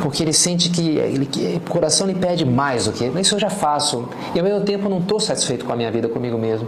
Porque 0.01 0.21
ele 0.21 0.33
sente 0.33 0.69
que, 0.69 0.97
ele, 0.97 1.25
que 1.25 1.61
o 1.65 1.69
coração 1.69 2.05
lhe 2.07 2.13
pede 2.13 2.45
mais 2.45 2.85
do 2.85 2.91
que 2.91 3.05
isso 3.19 3.35
eu 3.35 3.39
já 3.39 3.49
faço. 3.49 4.09
E 4.33 4.39
ao 4.39 4.43
mesmo 4.43 4.61
tempo 4.61 4.85
eu 4.85 4.89
não 4.89 4.97
estou 4.97 5.19
satisfeito 5.19 5.63
com 5.63 5.71
a 5.71 5.75
minha 5.75 5.91
vida 5.91 6.09
comigo 6.09 6.37
mesmo. 6.37 6.67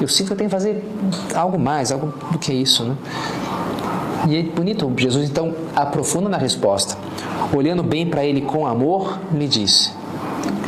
Eu 0.00 0.06
sinto 0.06 0.28
que 0.28 0.32
eu 0.34 0.36
tenho 0.36 0.50
que 0.50 0.54
fazer 0.54 0.84
algo 1.34 1.58
mais, 1.58 1.90
algo 1.90 2.12
do 2.30 2.38
que 2.38 2.52
isso. 2.52 2.84
Né? 2.84 2.94
E 4.28 4.36
é 4.36 4.42
bonito, 4.42 4.92
Jesus 4.96 5.30
então 5.30 5.54
aprofunda 5.74 6.28
na 6.28 6.36
resposta. 6.36 6.96
Olhando 7.54 7.82
bem 7.82 8.06
para 8.06 8.24
ele 8.24 8.40
com 8.40 8.66
amor, 8.66 9.20
lhe 9.32 9.46
disse: 9.46 9.92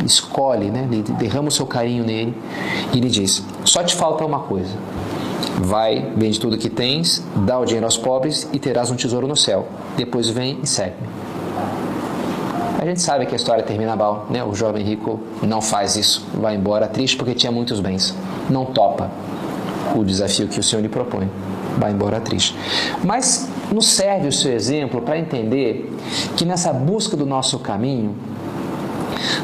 escolhe, 0.05 0.71
né? 0.71 0.87
derrama 1.17 1.49
o 1.49 1.51
seu 1.51 1.65
carinho 1.65 2.05
nele 2.05 2.33
e 2.93 2.99
lhe 3.01 3.09
diz: 3.09 3.43
só 3.65 3.83
te 3.83 3.95
falta 3.95 4.25
uma 4.25 4.39
coisa. 4.39 4.73
Vai, 5.61 6.13
vende 6.15 6.39
tudo 6.39 6.57
que 6.57 6.69
tens, 6.69 7.21
dá 7.35 7.59
o 7.59 7.65
dinheiro 7.65 7.85
aos 7.85 7.97
pobres 7.97 8.47
e 8.53 8.59
terás 8.59 8.91
um 8.91 8.95
tesouro 8.95 9.27
no 9.27 9.35
céu. 9.35 9.67
Depois 9.97 10.29
vem 10.29 10.59
e 10.63 10.67
segue-me. 10.67 11.09
A 12.81 12.85
gente 12.85 13.01
sabe 13.01 13.25
que 13.25 13.33
a 13.33 13.35
história 13.35 13.61
termina 13.61 13.93
mal, 13.93 14.25
né? 14.29 14.41
O 14.41 14.55
jovem 14.55 14.85
rico 14.85 15.19
não 15.43 15.61
faz 15.61 15.97
isso, 15.97 16.25
vai 16.33 16.55
embora 16.55 16.87
triste 16.87 17.17
porque 17.17 17.33
tinha 17.33 17.51
muitos 17.51 17.81
bens. 17.81 18.15
Não 18.49 18.63
topa 18.63 19.11
o 19.93 20.05
desafio 20.05 20.47
que 20.47 20.61
o 20.61 20.63
Senhor 20.63 20.81
lhe 20.81 20.87
propõe 20.87 21.29
vai 21.79 21.91
embora 21.91 22.19
triste. 22.19 22.55
Mas 23.03 23.47
nos 23.71 23.87
serve 23.87 24.27
o 24.27 24.31
seu 24.31 24.51
exemplo 24.51 25.01
para 25.01 25.17
entender 25.17 25.91
que 26.35 26.45
nessa 26.45 26.73
busca 26.73 27.15
do 27.15 27.25
nosso 27.25 27.59
caminho, 27.59 28.15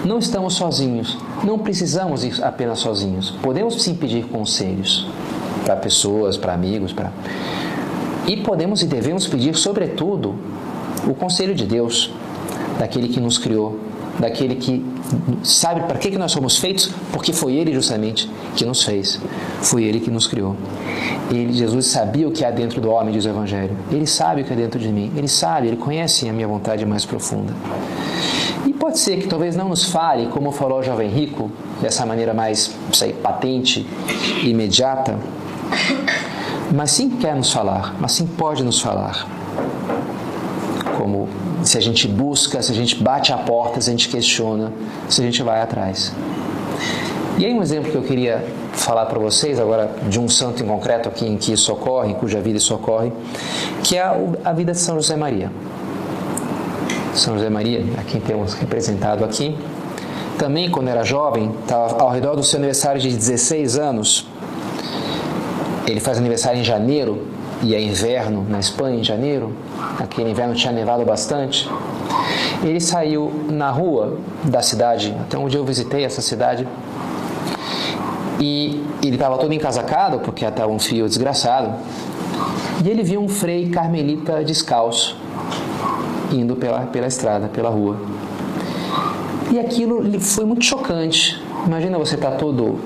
não 0.04 0.20
estamos 0.20 0.54
sozinhos, 0.56 1.18
não 1.44 1.58
precisamos 1.58 2.24
ir 2.24 2.44
apenas 2.44 2.80
sozinhos. 2.80 3.32
Podemos 3.42 3.82
sim 3.82 3.96
pedir 3.96 4.26
conselhos 4.26 5.08
para 5.64 5.76
pessoas, 5.76 6.38
para 6.38 6.54
amigos, 6.54 6.94
para 6.94 7.12
e 8.28 8.38
podemos 8.38 8.82
e 8.82 8.88
devemos 8.88 9.28
pedir, 9.28 9.56
sobretudo, 9.56 10.36
o 11.08 11.14
conselho 11.14 11.54
de 11.54 11.66
Deus, 11.66 12.12
daquele 12.80 13.08
que 13.08 13.20
nos 13.20 13.38
criou, 13.38 13.80
daquele 14.20 14.56
que 14.56 14.84
sabe 15.44 15.82
para 15.82 15.98
que, 15.98 16.12
que 16.12 16.18
nós 16.18 16.32
somos 16.32 16.58
feitos, 16.58 16.92
porque 17.12 17.32
foi 17.32 17.54
Ele 17.54 17.74
justamente 17.74 18.30
que 18.56 18.66
nos 18.66 18.84
fez, 18.84 19.20
foi 19.62 19.84
Ele 19.84 20.00
que 20.00 20.10
nos 20.10 20.28
criou. 20.28 20.56
Ele, 21.30 21.54
Jesus 21.54 21.88
sabia 21.88 22.28
o 22.28 22.32
que 22.32 22.44
há 22.44 22.52
dentro 22.52 22.80
do 22.82 22.90
homem, 22.90 23.14
diz 23.14 23.26
o 23.26 23.30
Evangelho. 23.30 23.76
Ele 23.92 24.06
sabe 24.06 24.42
o 24.42 24.46
que 24.46 24.54
há 24.54 24.56
dentro 24.56 24.80
de 24.80 24.90
mim. 24.90 25.12
Ele 25.16 25.28
sabe, 25.28 25.68
ele 25.68 25.78
conhece 25.78 26.28
a 26.30 26.34
minha 26.34 26.48
vontade 26.48 26.86
mais 26.86 27.06
profunda. 27.06 27.54
E 28.66 28.74
pode 28.74 29.00
ser 29.00 29.18
que 29.18 29.28
talvez 29.28 29.56
não 29.56 29.70
nos 29.70 29.86
fale, 29.86 30.28
como 30.28 30.52
falou 30.52 30.80
o 30.80 30.84
jovem 30.84 31.10
rico, 31.10 31.52
dessa 31.82 32.06
maneira 32.06 32.34
mais 32.34 32.72
sei, 32.92 33.14
patente, 33.14 33.88
imediata, 34.44 35.20
mas 36.74 36.92
sim 36.92 37.10
quer 37.10 37.36
nos 37.36 37.52
falar, 37.52 37.96
mas 38.00 38.12
sim 38.14 38.26
pode 38.26 38.64
nos 38.64 38.82
falar. 38.82 39.28
Como 40.98 41.28
se 41.64 41.78
a 41.78 41.82
gente 41.82 42.08
busca, 42.08 42.62
se 42.62 42.72
a 42.72 42.76
gente 42.76 43.02
bate 43.02 43.34
a 43.34 43.38
porta, 43.38 43.82
se 43.82 43.90
a 43.90 43.92
gente 43.92 44.10
questiona, 44.10 44.72
se 45.10 45.22
a 45.22 45.26
gente 45.26 45.42
vai 45.44 45.62
atrás. 45.62 46.14
E 47.38 47.46
aí 47.46 47.54
um 47.54 47.62
exemplo 47.62 47.92
que 47.92 47.98
eu 47.98 48.04
queria 48.04 48.46
falar 48.74 49.06
para 49.08 49.20
vocês 49.20 49.60
agora 49.60 49.90
de 50.08 50.20
um 50.20 50.30
santo 50.30 50.64
em 50.64 50.68
concreto 50.68 51.10
aqui 51.10 51.26
em 51.26 51.38
que 51.38 51.52
isso 51.52 51.72
ocorre, 51.72 52.12
em 52.12 52.14
cuja 52.14 52.40
vida 52.40 52.58
isso 52.58 52.74
ocorre, 52.74 53.12
que 53.84 53.98
é 53.98 54.04
a 54.44 54.54
vida 54.54 54.72
de 54.72 54.80
São 54.80 54.96
José 54.96 55.16
Maria. 55.16 55.52
São 57.14 57.34
José 57.36 57.50
Maria, 57.50 57.84
a 57.98 58.04
quem 58.04 58.22
temos 58.22 58.54
representado 58.54 59.24
aqui, 59.24 59.58
também 60.38 60.70
quando 60.70 60.90
era 60.90 61.04
jovem, 61.04 61.54
estava 61.62 62.02
ao 62.02 62.10
redor 62.10 62.36
do 62.36 62.44
seu 62.44 62.58
aniversário 62.58 63.02
de 63.02 63.10
16 63.10 63.78
anos. 63.78 64.28
Ele 65.88 66.00
faz 66.00 66.18
aniversário 66.18 66.60
em 66.60 66.64
janeiro 66.64 67.28
e 67.62 67.74
é 67.74 67.82
inverno 67.82 68.46
na 68.48 68.60
Espanha 68.60 69.00
em 69.00 69.04
janeiro. 69.04 69.54
Aquele 70.00 70.30
inverno 70.30 70.54
tinha 70.54 70.72
nevado 70.72 71.06
bastante. 71.06 71.70
Ele 72.64 72.80
saiu 72.80 73.32
na 73.50 73.70
rua 73.70 74.18
da 74.44 74.62
cidade, 74.62 75.16
até 75.22 75.38
onde 75.38 75.58
eu 75.58 75.64
visitei 75.64 76.04
essa 76.04 76.22
cidade, 76.22 76.68
e 78.40 78.84
ele 79.04 79.16
estava 79.16 79.38
todo 79.38 79.54
encasacado, 79.54 80.20
porque 80.20 80.46
estava 80.46 80.72
um 80.72 80.80
fio 80.80 81.08
desgraçado. 81.08 81.74
E 82.84 82.90
ele 82.90 83.04
viu 83.04 83.22
um 83.22 83.30
frei 83.30 83.70
carmelita 83.70 84.44
descalço 84.44 85.18
indo 86.32 86.56
pela, 86.56 86.82
pela 86.82 87.08
estrada, 87.08 87.48
pela 87.48 87.70
rua. 87.70 87.98
E 89.52 89.60
aquilo 89.60 90.20
foi 90.20 90.44
muito 90.44 90.66
chocante. 90.66 91.42
Imagina 91.66 91.98
você 91.98 92.16
estar 92.16 92.32
tá 92.32 92.38
todo 92.38 92.80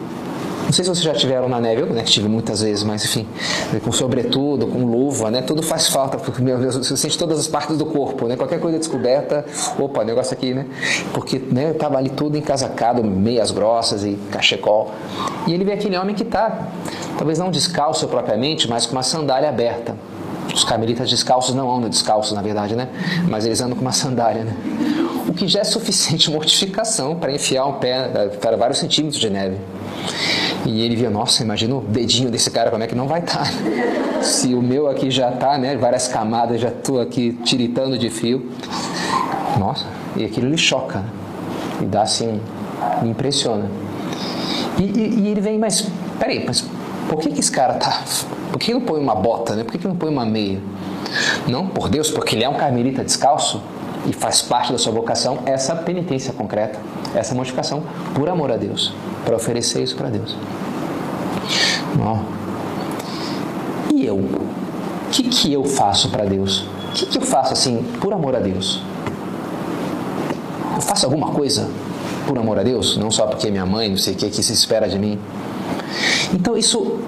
não 0.70 0.74
sei 0.74 0.86
se 0.86 0.90
vocês 0.92 1.04
já 1.04 1.16
tiveram 1.16 1.50
na 1.50 1.60
neve, 1.60 1.82
eu 1.82 1.88
né, 1.88 2.04
tive 2.04 2.28
muitas 2.28 2.62
vezes, 2.62 2.84
mas 2.84 3.04
enfim, 3.04 3.28
com 3.84 3.92
sobretudo, 3.92 4.68
com 4.68 4.86
luva, 4.86 5.32
né? 5.32 5.42
Tudo 5.42 5.64
faz 5.64 5.88
falta, 5.88 6.20
porque, 6.20 6.44
meu 6.44 6.60
Deus, 6.60 6.76
você 6.76 6.96
sente 6.96 7.18
todas 7.18 7.40
as 7.40 7.48
partes 7.48 7.76
do 7.76 7.88
corpo, 7.88 8.28
né? 8.28 8.36
Qualquer 8.36 8.60
coisa 8.60 8.78
descoberta, 8.78 9.44
opa, 9.80 10.04
negócio 10.04 10.32
aqui, 10.32 10.54
né? 10.54 10.68
Porque, 11.12 11.40
né, 11.40 11.72
eu 11.72 11.74
tava 11.74 11.98
ali 11.98 12.12
tudo 12.12 12.38
encasacado, 12.38 13.04
meias 13.04 13.50
grossas 13.50 14.04
e 14.04 14.12
cachecol. 14.30 14.92
E 15.48 15.54
ele 15.56 15.66
vê 15.66 15.72
aquele 15.72 15.98
homem 15.98 16.16
que 16.16 16.22
está, 16.22 16.68
talvez 17.18 17.40
não 17.40 17.50
descalço 17.50 18.08
propriamente, 18.08 18.70
mas 18.70 18.86
com 18.86 18.92
uma 18.92 19.02
sandália 19.02 19.50
aberta. 19.50 19.96
Os 20.54 20.64
carmelitas 20.64 21.10
descalços 21.10 21.56
não 21.56 21.76
andam 21.76 21.90
descalços, 21.90 22.34
na 22.34 22.44
verdade, 22.44 22.76
né? 22.76 22.90
Mas 23.28 23.44
eles 23.44 23.60
andam 23.60 23.76
com 23.76 23.82
uma 23.82 23.92
sandália, 23.92 24.44
né? 24.44 24.56
O 25.28 25.34
que 25.34 25.48
já 25.48 25.62
é 25.62 25.64
suficiente 25.64 26.30
mortificação 26.32 27.16
para 27.16 27.32
enfiar 27.32 27.66
um 27.66 27.74
pé 27.74 28.30
para 28.40 28.56
vários 28.56 28.78
centímetros 28.78 29.20
de 29.20 29.32
neve. 29.32 29.58
E 30.66 30.82
ele 30.82 30.96
via, 30.96 31.10
nossa, 31.10 31.44
imagina 31.44 31.76
o 31.76 31.82
dedinho 31.82 32.30
desse 32.30 32.52
cara, 32.52 32.70
como 32.70 32.84
é 32.84 32.88
que 32.88 32.96
não 32.96 33.08
vai 33.08 33.20
estar? 33.22 33.40
Tá? 33.40 34.22
Se 34.22 34.54
o 34.54 34.62
meu 34.62 34.88
aqui 34.90 35.10
já 35.10 35.30
está, 35.30 35.58
né? 35.58 35.78
Várias 35.78 36.08
camadas, 36.08 36.60
já 36.60 36.70
estou 36.70 37.00
aqui 37.00 37.34
tiritando 37.44 37.98
de 37.98 38.10
fio. 38.10 38.52
Nossa, 39.58 39.86
e 40.16 40.26
aquilo 40.26 40.50
lhe 40.50 40.58
choca. 40.58 41.04
E 41.82 41.86
dá 41.86 42.02
assim, 42.02 42.42
me 43.02 43.10
impressiona. 43.10 43.70
E, 44.78 44.84
e, 44.84 45.20
e 45.22 45.28
ele 45.28 45.42
vem, 45.42 45.58
mas 45.58 45.88
peraí, 46.20 46.44
mas 46.46 46.66
por 47.08 47.20
que, 47.20 47.32
que 47.32 47.40
esse 47.40 47.52
cara 47.52 47.76
tá. 47.76 48.04
Por 48.52 48.60
que 48.60 48.74
não 48.74 48.82
põe 48.82 49.00
uma 49.00 49.16
bota, 49.16 49.56
né? 49.56 49.64
Por 49.64 49.72
que, 49.72 49.78
que 49.78 49.88
não 49.88 49.96
põe 49.96 50.10
uma 50.10 50.26
meia? 50.26 50.62
Não, 51.48 51.68
por 51.68 51.90
Deus, 51.90 52.12
porque 52.12 52.36
ele 52.36 52.44
é 52.44 52.50
um 52.50 52.56
carmelita 52.56 53.04
descalço 53.04 53.62
e 54.06 54.14
faz 54.14 54.42
parte 54.42 54.72
da 54.72 54.78
sua 54.78 54.94
vocação 54.94 55.40
essa 55.46 55.76
penitência 55.76 56.34
concreta, 56.34 56.80
essa 57.16 57.36
modificação 57.36 57.84
por 58.14 58.30
amor 58.30 58.52
a 58.52 58.58
Deus, 58.58 58.94
para 59.30 59.36
oferecer 59.36 59.84
isso 59.84 59.96
para 59.96 60.10
Deus. 60.10 60.36
E 63.94 64.04
eu? 64.04 64.16
O 64.16 65.12
que, 65.12 65.22
que 65.22 65.54
eu 65.54 65.64
faço 65.66 66.10
para 66.10 66.26
Deus? 66.26 66.66
O 66.90 66.94
que, 66.94 67.06
que 67.06 67.18
eu 67.20 67.22
faço 67.22 67.54
assim, 67.54 67.86
por 68.02 68.12
amor 68.12 68.36
a 68.36 68.40
Deus? 68.40 68.82
Eu 70.76 70.82
faço 70.82 71.06
alguma 71.06 71.30
coisa 71.30 71.70
por 72.26 72.40
amor 72.40 72.58
a 72.58 72.64
Deus? 72.64 72.98
Não 72.98 73.12
só 73.12 73.28
porque 73.28 73.52
minha 73.52 73.68
mãe, 73.68 73.88
não 73.88 73.98
sei 73.98 74.14
o 74.14 74.18
que, 74.18 74.32
que 74.32 74.42
se 74.42 74.52
espera 74.52 74.90
de 74.90 74.98
mim. 74.98 75.20
Então 76.34 76.58
isso 76.58 77.00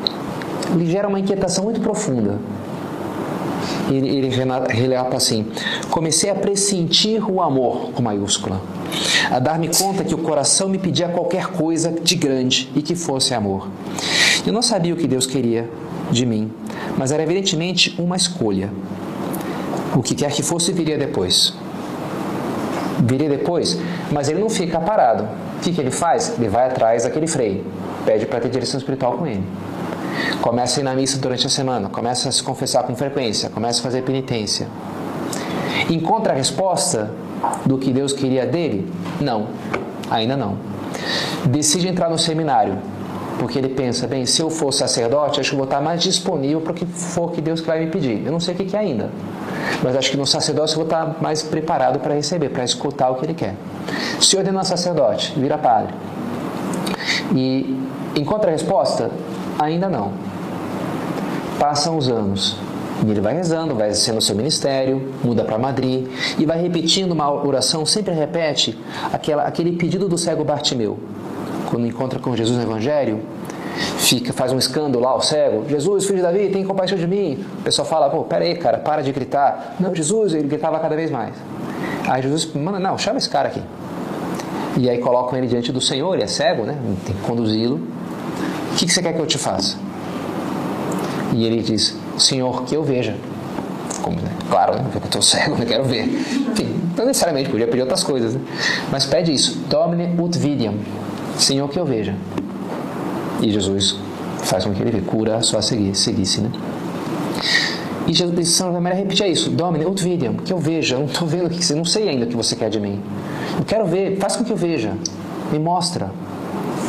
lhe 0.76 0.92
gera 0.92 1.08
uma 1.08 1.20
inquietação 1.20 1.64
muito 1.64 1.82
profunda. 1.82 2.38
Ele, 3.90 4.08
ele 4.08 4.30
relata 4.30 5.18
assim: 5.18 5.48
comecei 5.90 6.30
a 6.30 6.36
pressentir 6.36 7.24
o 7.28 7.42
amor 7.42 7.92
com 7.94 8.04
maiúscula, 8.04 8.62
a 9.30 9.40
dar-me 9.40 9.70
conta 9.70 10.04
que 10.04 10.14
o 10.14 10.18
coração 10.18 10.70
me 10.70 10.78
pedia 10.78 11.08
qualquer 11.08 11.48
coisa 11.48 11.92
de 11.92 12.16
grande 12.16 12.72
e 12.76 12.82
que 12.82 12.96
fosse 12.96 13.34
amor. 13.34 13.70
Eu 14.46 14.54
não 14.54 14.62
sabia 14.62 14.94
o 14.94 14.98
que 14.98 15.08
Deus 15.08 15.26
queria 15.26 15.70
de 16.12 16.26
mim, 16.26 16.52
mas 16.98 17.12
era 17.12 17.24
evidentemente 17.24 17.96
uma 18.00 18.16
escolha. 18.16 18.70
O 19.96 20.02
que 20.02 20.16
quer 20.16 20.32
que 20.32 20.42
fosse 20.42 20.72
viria 20.72 20.98
depois. 20.98 21.54
Viria 23.00 23.30
depois, 23.30 23.78
mas 24.12 24.30
ele 24.30 24.40
não 24.40 24.50
fica 24.50 24.80
parado. 24.80 25.28
O 25.58 25.60
que, 25.62 25.72
que 25.72 25.82
ele 25.82 25.92
faz? 25.92 26.34
Ele 26.38 26.50
vai 26.50 26.68
atrás 26.68 27.04
daquele 27.04 27.28
freio, 27.28 27.66
pede 28.06 28.26
para 28.26 28.40
ter 28.40 28.50
direção 28.50 28.78
espiritual 28.78 29.14
com 29.18 29.28
ele. 29.28 29.44
Começa 30.42 30.80
a 30.80 30.82
ir 30.82 30.84
na 30.84 30.94
missa 30.94 31.18
durante 31.18 31.46
a 31.46 31.50
semana, 31.50 31.90
começa 31.90 32.30
a 32.30 32.32
se 32.32 32.42
confessar 32.44 32.84
com 32.84 32.96
frequência, 32.96 33.50
começa 33.50 33.80
a 33.80 33.84
fazer 33.84 34.02
penitência. 34.04 34.68
Encontra 35.90 36.34
a 36.34 36.36
resposta 36.36 37.12
do 37.66 37.78
que 37.78 37.92
Deus 37.92 38.14
queria 38.14 38.46
dele? 38.46 38.92
Não, 39.20 39.48
ainda 40.10 40.36
não. 40.36 40.58
Decide 41.46 41.88
entrar 41.88 42.10
no 42.10 42.18
seminário, 42.18 42.78
porque 43.40 43.58
ele 43.58 43.70
pensa, 43.70 44.08
bem, 44.08 44.26
se 44.26 44.42
eu 44.42 44.50
for 44.50 44.72
sacerdote, 44.72 45.40
acho 45.40 45.52
que 45.52 45.56
vou 45.56 45.66
estar 45.66 45.82
mais 45.82 46.02
disponível 46.02 46.62
para 46.62 46.72
o 46.72 46.76
que 46.76 46.86
for 46.86 47.32
que 47.32 47.42
Deus 47.42 47.62
vai 47.62 47.80
me 47.80 47.88
pedir. 47.88 48.24
Eu 48.26 48.32
não 48.32 48.40
sei 48.40 48.54
o 48.54 48.58
que 48.58 48.76
é 48.76 48.80
ainda, 48.80 49.10
mas 49.84 49.96
acho 49.96 50.12
que 50.12 50.18
no 50.18 50.26
sacerdócio 50.26 50.74
eu 50.74 50.78
vou 50.78 50.86
estar 50.86 51.18
mais 51.22 51.42
preparado 51.42 52.00
para 52.00 52.14
receber, 52.14 52.50
para 52.50 52.64
escutar 52.64 53.10
o 53.10 53.16
que 53.16 53.26
ele 53.26 53.34
quer. 53.34 53.56
Se 54.20 54.38
ordena 54.38 54.64
sacerdote, 54.64 55.34
vira 55.38 55.58
padre. 55.58 55.94
E 57.34 57.78
encontra 58.16 58.50
a 58.50 58.52
resposta? 58.52 59.10
Ainda 59.60 59.90
não. 59.90 60.12
Passam 61.60 61.98
os 61.98 62.10
anos. 62.10 62.58
E 63.06 63.10
ele 63.10 63.20
vai 63.20 63.34
rezando, 63.34 63.74
vai 63.76 63.90
exercendo 63.90 64.18
o 64.18 64.22
seu 64.22 64.36
ministério, 64.36 65.12
muda 65.24 65.44
para 65.44 65.58
Madrid 65.58 66.08
e 66.38 66.46
vai 66.46 66.62
repetindo 66.62 67.12
uma 67.12 67.32
oração, 67.32 67.86
sempre 67.86 68.14
repete 68.14 68.78
aquela, 69.12 69.44
aquele 69.44 69.72
pedido 69.74 70.08
do 70.08 70.18
cego 70.18 70.44
Bartimeu. 70.44 71.00
Quando 71.70 71.88
encontra 71.88 72.20
com 72.20 72.36
Jesus 72.36 72.58
no 72.58 72.64
Evangelho, 72.64 73.22
fica, 73.98 74.32
faz 74.34 74.52
um 74.52 74.58
escândalo 74.58 75.04
lá, 75.04 75.16
o 75.16 75.22
cego, 75.22 75.66
Jesus, 75.68 76.06
filho 76.06 76.18
de 76.18 76.24
Davi, 76.24 76.50
tem 76.50 76.64
compaixão 76.64 76.98
de 76.98 77.08
mim. 77.08 77.44
O 77.60 77.64
pessoal 77.64 77.88
fala, 77.88 78.10
pô, 78.10 78.24
pera 78.24 78.44
aí, 78.44 78.56
cara, 78.56 78.78
para 78.78 79.02
de 79.02 79.12
gritar. 79.12 79.76
Não, 79.80 79.96
Jesus, 79.96 80.34
ele 80.34 80.48
gritava 80.48 80.80
cada 80.80 80.96
vez 80.96 81.10
mais. 81.10 81.34
Aí 82.08 82.22
Jesus 82.22 82.54
manda, 82.54 82.80
não, 82.80 82.98
chama 82.98 83.18
esse 83.18 83.30
cara 83.30 83.48
aqui. 83.48 83.62
E 84.78 84.90
aí 84.90 85.00
colocam 85.00 85.38
ele 85.38 85.48
diante 85.48 85.72
do 85.72 85.82
Senhor, 85.82 86.14
ele 86.14 86.24
é 86.24 86.28
cego, 86.28 86.64
né? 86.64 86.78
Tem 87.06 87.16
que 87.16 87.22
conduzi-lo. 87.22 87.80
O 88.72 88.76
que, 88.76 88.88
você 88.88 89.02
quer 89.02 89.14
que 89.14 89.20
eu 89.20 89.26
te 89.26 89.38
faça? 89.38 89.78
E 91.34 91.46
ele 91.46 91.62
diz, 91.62 91.98
Senhor, 92.22 92.64
que 92.64 92.76
eu 92.76 92.84
veja. 92.84 93.16
Como, 94.02 94.20
né? 94.22 94.32
Claro, 94.50 94.76
né? 94.76 94.86
eu 94.94 95.02
estou 95.04 95.22
cego, 95.22 95.58
não 95.58 95.66
quero 95.66 95.84
ver. 95.84 96.06
Enfim, 96.06 96.76
não 96.98 97.06
necessariamente, 97.06 97.50
podia 97.50 97.68
pedir 97.68 97.82
outras 97.82 98.04
coisas. 98.04 98.36
Né? 98.36 98.42
Mas 98.92 99.06
pede 99.06 99.34
isso, 99.34 99.58
Domine 99.70 100.20
ut 100.20 100.38
vidiam. 100.38 100.76
Senhor, 101.38 101.68
que 101.70 101.80
eu 101.80 101.86
veja. 101.86 102.16
E 103.42 103.52
Jesus 103.52 103.98
faz 104.44 104.66
com 104.66 104.74
que 104.74 104.82
ele 104.82 105.02
cura 105.02 105.42
só 105.42 105.58
a 105.58 105.62
seguir, 105.62 105.96
seguisse, 105.96 106.42
né? 106.42 106.52
E 108.08 108.14
Jesus, 108.14 108.50
Santa 108.50 108.80
Maria 108.80 109.00
repetia 109.00 109.28
isso, 109.28 109.50
Domine 109.50 109.86
ut 109.86 110.04
vidiam, 110.04 110.34
que 110.36 110.52
eu 110.52 110.58
veja, 110.58 110.96
eu 110.96 111.00
não 111.00 111.06
estou 111.06 111.28
vendo 111.28 111.46
o 111.46 111.50
que 111.50 111.64
você, 111.64 111.74
não 111.74 111.86
sei 111.86 112.10
ainda 112.10 112.26
o 112.26 112.28
que 112.28 112.36
você 112.36 112.56
quer 112.56 112.70
de 112.70 112.80
mim. 112.80 113.02
Eu 113.58 113.66
quero 113.66 113.86
ver, 113.86 114.18
faz 114.18 114.36
com 114.36 114.44
que 114.44 114.52
eu 114.52 114.58
veja, 114.58 114.94
me 115.52 115.60
mostra. 115.60 116.12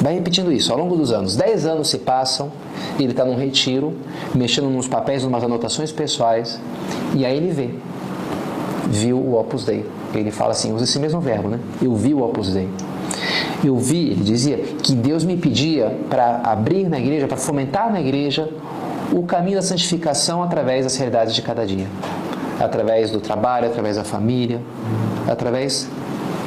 Vai 0.02 0.14
repetindo 0.14 0.52
isso 0.52 0.72
ao 0.72 0.78
longo 0.78 0.96
dos 0.96 1.12
anos. 1.12 1.36
Dez 1.36 1.64
anos 1.64 1.88
se 1.88 1.98
passam, 1.98 2.50
ele 2.98 3.12
está 3.12 3.24
num 3.24 3.36
retiro, 3.36 3.94
mexendo 4.34 4.68
nos 4.68 4.88
papéis, 4.88 5.22
umas 5.22 5.44
anotações 5.44 5.92
pessoais, 5.92 6.60
e 7.14 7.24
aí 7.24 7.36
ele 7.36 7.52
vê. 7.52 7.70
Viu 8.90 9.16
o 9.16 9.38
Opus 9.38 9.64
Dei. 9.64 9.86
Ele 10.12 10.32
fala 10.32 10.50
assim, 10.50 10.72
usa 10.74 10.82
esse 10.82 10.98
mesmo 10.98 11.20
verbo, 11.20 11.48
né? 11.48 11.60
Eu 11.80 11.94
vi 11.94 12.12
o 12.12 12.20
Opus 12.20 12.52
Dei. 12.52 12.68
Eu 13.64 13.76
vi, 13.76 14.10
ele 14.10 14.24
dizia, 14.24 14.58
que 14.58 14.92
Deus 14.92 15.24
me 15.24 15.36
pedia 15.36 15.96
para 16.10 16.40
abrir 16.42 16.88
na 16.88 16.98
igreja, 16.98 17.28
para 17.28 17.36
fomentar 17.36 17.92
na 17.92 18.00
igreja 18.00 18.50
o 19.12 19.22
caminho 19.22 19.56
da 19.56 19.62
santificação 19.62 20.42
através 20.42 20.84
das 20.84 20.96
realidades 20.96 21.32
de 21.32 21.42
cada 21.42 21.64
dia. 21.64 21.86
Através 22.58 23.12
do 23.12 23.20
trabalho, 23.20 23.68
através 23.68 23.94
da 23.94 24.02
família, 24.02 24.60
através 25.28 25.88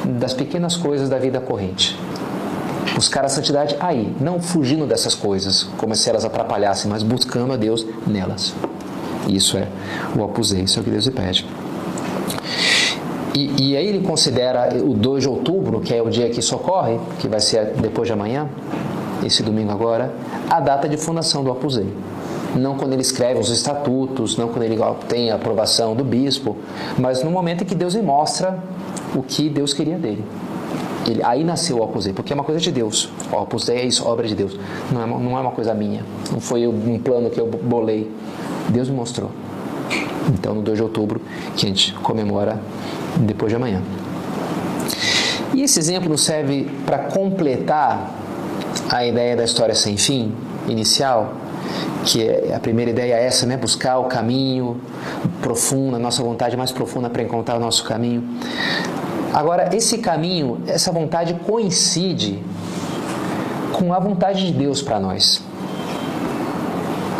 das 0.04 0.34
pequenas 0.34 0.76
coisas 0.76 1.08
da 1.08 1.18
vida 1.18 1.40
corrente. 1.40 1.98
Buscar 2.96 3.26
a 3.26 3.28
santidade 3.28 3.76
aí, 3.78 4.16
não 4.18 4.40
fugindo 4.40 4.86
dessas 4.86 5.14
coisas, 5.14 5.64
como 5.76 5.94
se 5.94 6.08
elas 6.08 6.24
atrapalhassem, 6.24 6.90
mas 6.90 7.02
buscando 7.02 7.52
a 7.52 7.56
Deus 7.58 7.86
nelas. 8.06 8.54
Isso 9.28 9.58
é 9.58 9.68
o 10.16 10.22
Opus 10.22 10.50
Dei, 10.50 10.62
isso 10.62 10.78
é 10.78 10.80
o 10.80 10.84
que 10.84 10.90
Deus 10.90 11.04
lhe 11.04 11.10
pede. 11.10 11.46
E, 13.34 13.72
e, 13.72 13.76
aí 13.76 13.86
ele 13.86 14.00
considera 14.00 14.74
o 14.82 14.94
2 14.94 15.24
de 15.24 15.28
outubro, 15.28 15.80
que 15.82 15.92
é 15.92 16.00
o 16.00 16.08
dia 16.08 16.30
que 16.30 16.40
socorre, 16.40 16.98
que 17.18 17.28
vai 17.28 17.38
ser 17.38 17.74
depois 17.74 18.08
de 18.08 18.14
amanhã, 18.14 18.48
esse 19.22 19.42
domingo 19.42 19.70
agora, 19.70 20.10
a 20.48 20.58
data 20.58 20.88
de 20.88 20.96
fundação 20.96 21.44
do 21.44 21.50
Opus. 21.50 21.78
Não 22.54 22.78
quando 22.78 22.94
ele 22.94 23.02
escreve 23.02 23.38
os 23.38 23.50
estatutos, 23.50 24.38
não 24.38 24.48
quando 24.48 24.62
ele 24.62 24.78
tem 25.06 25.30
a 25.30 25.34
aprovação 25.34 25.94
do 25.94 26.02
bispo, 26.02 26.56
mas 26.96 27.22
no 27.22 27.30
momento 27.30 27.62
em 27.62 27.66
que 27.66 27.74
Deus 27.74 27.92
lhe 27.92 28.00
mostra 28.00 28.58
o 29.14 29.22
que 29.22 29.50
Deus 29.50 29.74
queria 29.74 29.98
dele. 29.98 30.24
Ele, 31.06 31.22
aí 31.22 31.44
nasceu 31.44 31.78
o 31.78 31.82
Opus 31.82 32.04
Dei, 32.04 32.12
porque 32.12 32.32
é 32.32 32.34
uma 32.34 32.44
coisa 32.44 32.60
de 32.60 32.72
Deus. 32.72 33.08
Opus 33.30 33.64
Dei 33.64 33.78
é 33.78 33.84
isso, 33.84 34.06
obra 34.06 34.26
de 34.26 34.34
Deus. 34.34 34.58
Não 34.90 35.02
é, 35.02 35.04
uma, 35.04 35.18
não 35.18 35.38
é 35.38 35.40
uma 35.40 35.52
coisa 35.52 35.72
minha. 35.72 36.04
Não 36.32 36.40
foi 36.40 36.66
um 36.66 36.98
plano 36.98 37.30
que 37.30 37.40
eu 37.40 37.46
bolei. 37.46 38.10
Deus 38.68 38.88
me 38.88 38.96
mostrou. 38.96 39.30
Então, 40.28 40.54
no 40.54 40.62
2 40.62 40.78
de 40.78 40.82
outubro, 40.82 41.20
que 41.56 41.66
a 41.66 41.68
gente 41.68 41.94
comemora 41.94 42.60
depois 43.20 43.50
de 43.50 43.56
amanhã. 43.56 43.80
E 45.54 45.62
esse 45.62 45.78
exemplo 45.78 46.18
serve 46.18 46.68
para 46.84 46.98
completar 46.98 48.10
a 48.90 49.06
ideia 49.06 49.36
da 49.36 49.44
história 49.44 49.74
sem 49.74 49.96
fim 49.96 50.34
inicial, 50.68 51.34
que 52.04 52.22
é 52.22 52.54
a 52.54 52.60
primeira 52.60 52.90
ideia 52.90 53.14
é 53.14 53.24
essa, 53.24 53.46
né? 53.46 53.56
Buscar 53.56 53.98
o 53.98 54.04
caminho 54.04 54.80
profundo, 55.40 55.96
a 55.96 55.98
nossa 55.98 56.22
vontade 56.22 56.56
mais 56.56 56.72
profunda 56.72 57.08
para 57.08 57.22
encontrar 57.22 57.56
o 57.56 57.60
nosso 57.60 57.84
caminho. 57.84 58.22
Agora, 59.36 59.76
esse 59.76 59.98
caminho, 59.98 60.62
essa 60.66 60.90
vontade 60.90 61.34
coincide 61.34 62.42
com 63.70 63.92
a 63.92 63.98
vontade 63.98 64.46
de 64.46 64.58
Deus 64.58 64.80
para 64.80 64.98
nós. 64.98 65.42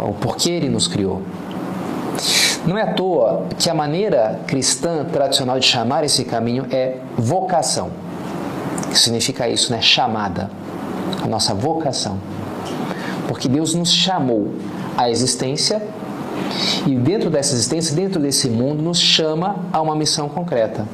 O 0.01 0.15
porquê 0.15 0.49
Ele 0.49 0.71
nos 0.71 0.89
criou. 0.89 1.21
Não 2.67 2.79
é 2.79 2.85
à 2.85 2.95
toa 2.95 3.45
que 3.59 3.69
a 3.69 3.75
maneira 3.75 4.41
cristã 4.47 5.05
tradicional 5.05 5.61
de 5.61 5.67
chamar 5.67 6.05
esse 6.05 6.25
caminho 6.25 6.67
é 6.71 6.97
vocação. 7.19 7.91
Que 8.91 8.99
significa 8.99 9.47
isso, 9.47 9.71
né? 9.71 9.83
Chamada. 9.83 10.51
A 11.23 11.27
nossa 11.27 11.53
vocação. 11.53 12.17
Porque 13.29 13.47
Deus 13.47 13.75
nos 13.75 13.93
chamou 13.93 14.55
à 14.97 15.11
existência 15.11 15.83
e 16.87 16.95
dentro 16.95 17.29
dessa 17.31 17.55
existência, 17.55 17.95
dentro 17.95 18.21
desse 18.21 18.49
mundo, 18.49 18.83
nos 18.83 18.99
chama 18.99 19.57
a 19.73 19.81
uma 19.81 19.97
missão 19.97 20.29
concreta, 20.29 20.87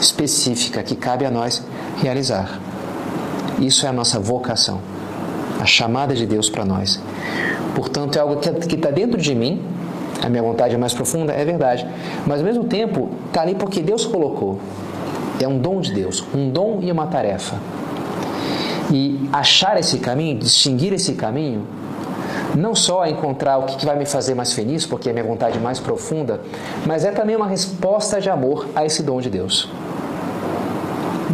específica, 0.00 0.82
que 0.82 0.94
cabe 0.94 1.24
a 1.24 1.30
nós 1.30 1.62
realizar. 2.00 2.60
Isso 3.58 3.84
é 3.84 3.88
a 3.88 3.92
nossa 3.92 4.18
vocação, 4.18 4.80
a 5.60 5.66
chamada 5.66 6.14
de 6.14 6.24
Deus 6.24 6.48
para 6.48 6.64
nós. 6.64 7.00
Portanto, 7.74 8.16
é 8.16 8.20
algo 8.20 8.36
que 8.36 8.74
está 8.74 8.90
dentro 8.90 9.20
de 9.20 9.34
mim, 9.34 9.60
a 10.22 10.28
minha 10.28 10.42
vontade 10.42 10.74
é 10.74 10.78
mais 10.78 10.92
profunda, 10.92 11.32
é 11.32 11.44
verdade, 11.44 11.86
mas 12.26 12.40
ao 12.40 12.46
mesmo 12.46 12.64
tempo 12.64 13.10
está 13.26 13.42
ali 13.42 13.54
porque 13.54 13.80
Deus 13.80 14.04
colocou. 14.04 14.58
É 15.40 15.48
um 15.48 15.58
dom 15.58 15.80
de 15.80 15.92
Deus, 15.92 16.22
um 16.34 16.50
dom 16.50 16.80
e 16.82 16.92
uma 16.92 17.06
tarefa. 17.06 17.56
E 18.92 19.28
achar 19.32 19.78
esse 19.78 19.98
caminho, 19.98 20.38
distinguir 20.38 20.92
esse 20.92 21.14
caminho, 21.14 21.66
não 22.54 22.74
só 22.74 23.06
encontrar 23.06 23.58
o 23.58 23.64
que 23.64 23.84
vai 23.84 23.96
me 23.96 24.06
fazer 24.06 24.34
mais 24.34 24.52
feliz, 24.52 24.86
porque 24.86 25.08
é 25.08 25.12
a 25.12 25.14
minha 25.14 25.24
vontade 25.24 25.58
mais 25.58 25.78
profunda, 25.78 26.40
mas 26.86 27.04
é 27.04 27.10
também 27.10 27.36
uma 27.36 27.46
resposta 27.46 28.20
de 28.20 28.28
amor 28.28 28.68
a 28.74 28.84
esse 28.84 29.02
dom 29.02 29.20
de 29.20 29.30
Deus. 29.30 29.68